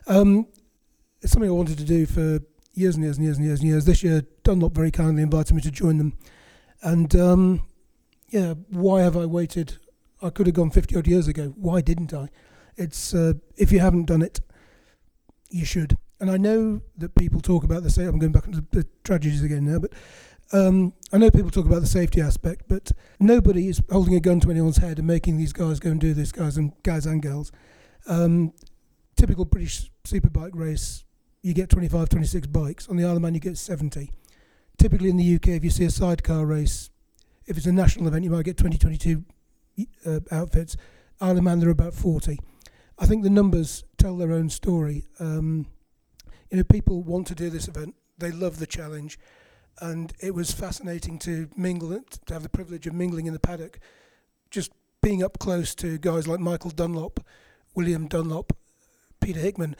[0.06, 0.46] Um,
[1.20, 2.40] it's something I wanted to do for
[2.74, 3.84] years and years and years and years and years.
[3.84, 6.16] This year, Dunlop very kindly invited me to join them.
[6.82, 7.62] And um,
[8.30, 9.78] yeah, why have I waited?
[10.22, 11.54] I could have gone 50 odd years ago.
[11.56, 12.28] Why didn't I?
[12.76, 14.40] It's uh, if you haven't done it,
[15.50, 15.98] you should.
[16.18, 18.08] And I know that people talk about the safety.
[18.08, 19.92] I'm going back into the tragedies again now, but
[20.52, 24.40] um, I know people talk about the safety aspect, but nobody is holding a gun
[24.40, 27.22] to anyone's head and making these guys go and do this, guys and guys and
[27.22, 27.52] girls.
[28.06, 28.52] Um,
[29.16, 31.04] typical British superbike race,
[31.42, 32.88] you get 25, 26 bikes.
[32.88, 34.10] On the Isle of Man, you get 70.
[34.78, 36.90] Typically in the UK, if you see a sidecar race,
[37.46, 39.24] if it's a national event, you might get 20, 22
[40.06, 40.76] uh, outfits.
[41.20, 42.38] Isle of Man, there are about 40.
[42.98, 45.04] I think the numbers tell their own story.
[45.18, 45.66] Um,
[46.50, 47.94] you know, people want to do this event.
[48.18, 49.18] They love the challenge,
[49.80, 53.78] and it was fascinating to mingle, to have the privilege of mingling in the paddock,
[54.50, 57.24] just being up close to guys like Michael Dunlop,
[57.74, 58.52] William Dunlop,
[59.20, 59.76] Peter Hickman,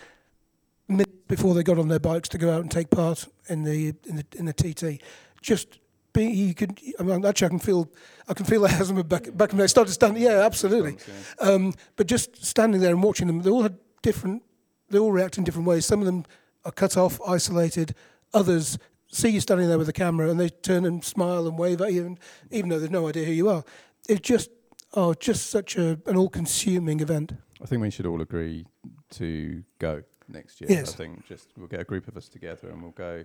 [1.29, 4.17] before they got on their bikes to go out and take part in the in
[4.17, 5.01] the in the TT.
[5.41, 5.79] Just
[6.13, 6.79] being, you could.
[6.99, 7.91] I mean, actually, I can feel,
[8.29, 9.35] I can feel the hairs on my back.
[9.35, 10.23] Back when they started standing.
[10.23, 10.99] Yeah, absolutely.
[11.41, 14.43] Um, but just standing there and watching them, they all had different.
[14.91, 15.87] They all react in different ways.
[15.87, 16.25] Some of them
[16.65, 17.95] are cut off, isolated.
[18.35, 18.79] Others
[19.13, 21.93] see you standing there with a camera and they turn and smile and wave at
[21.93, 22.19] you, and
[22.51, 23.63] even though they've no idea who you are.
[24.09, 24.51] It's just,
[24.95, 27.35] oh, just such a, an all-consuming event.
[27.63, 28.67] I think we should all agree
[29.11, 30.03] to go
[30.33, 30.71] next year.
[30.71, 30.93] Yes.
[30.95, 33.25] I think just we'll get a group of us together and we'll go.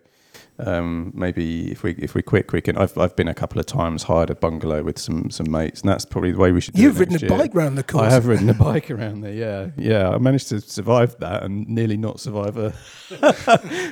[0.60, 2.78] Um, maybe if we if we're quick, we can.
[2.78, 5.90] I've I've been a couple of times hired a bungalow with some some mates, and
[5.90, 6.74] that's probably the way we should.
[6.76, 7.38] do You've it ridden next a year.
[7.38, 8.04] bike round the course.
[8.08, 9.34] I have ridden a bike around there.
[9.34, 10.10] Yeah, yeah.
[10.10, 12.74] I managed to survive that and nearly not survive a,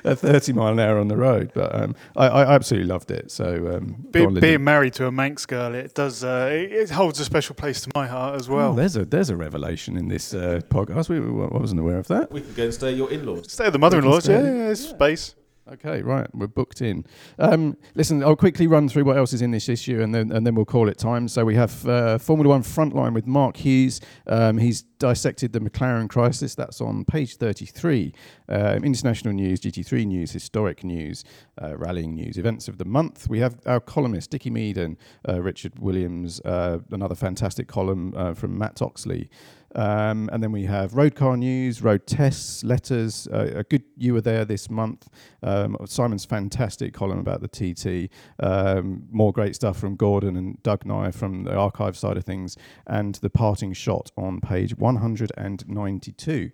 [0.03, 1.51] a thirty mile an hour on the road.
[1.53, 3.31] But um, I, I absolutely loved it.
[3.31, 6.23] So um, Be, on, being married to a Manx girl, it does.
[6.23, 8.73] Uh, it, it holds a special place to my heart as Oh, well.
[8.73, 11.09] there's a there's a revelation in this uh, podcast.
[11.09, 12.31] We, we, I wasn't aware of that.
[12.31, 13.51] We can go and stay at your in-laws.
[13.51, 14.27] Stay at the mother-in-law's.
[14.27, 14.45] Yeah, stay.
[14.45, 15.35] yeah, there's space.
[15.67, 17.07] Okay, right, we're booked in.
[17.39, 20.45] Um, listen, I'll quickly run through what else is in this issue, and then and
[20.45, 21.27] then we'll call it time.
[21.27, 23.99] So we have uh, Formula One Frontline with Mark Hughes.
[24.27, 26.53] Um, he's dissected the McLaren crisis.
[26.53, 28.13] That's on page thirty-three.
[28.47, 31.23] Um, international news, GT3 news, historic news,
[31.59, 33.27] uh, rallying news, events of the month.
[33.27, 34.97] We have our columnist Dickie Meaden
[35.27, 36.41] uh, Richard Williams.
[36.41, 39.31] Uh, another fantastic column uh, from Mat Oxley.
[39.75, 43.27] Um, and then we have road car news, road tests, letters.
[43.31, 45.09] Uh, a good you were there this month.
[45.43, 48.11] Um, Simon's fantastic column about the TT.
[48.39, 52.57] Um, more great stuff from Gordon and Doug Nye from the archive side of things,
[52.87, 56.51] and the parting shot on page 192.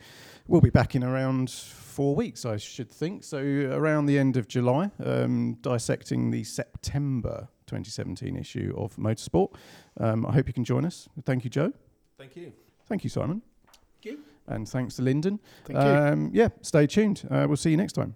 [0.48, 3.24] We'll be back in around four weeks, I should think.
[3.24, 9.54] So around the end of July, um, dissecting the September 2017 issue of Motorsport.
[9.98, 11.08] Um, I hope you can join us.
[11.26, 11.72] Thank you, Joe.
[12.18, 12.52] Thank you.
[12.92, 13.42] Thank you, Simon.
[14.04, 14.24] Thank you.
[14.48, 15.40] And thanks to Lyndon.
[15.64, 15.86] Thank you.
[15.86, 17.26] Um, yeah, stay tuned.
[17.32, 18.16] Uh, we'll see you next time.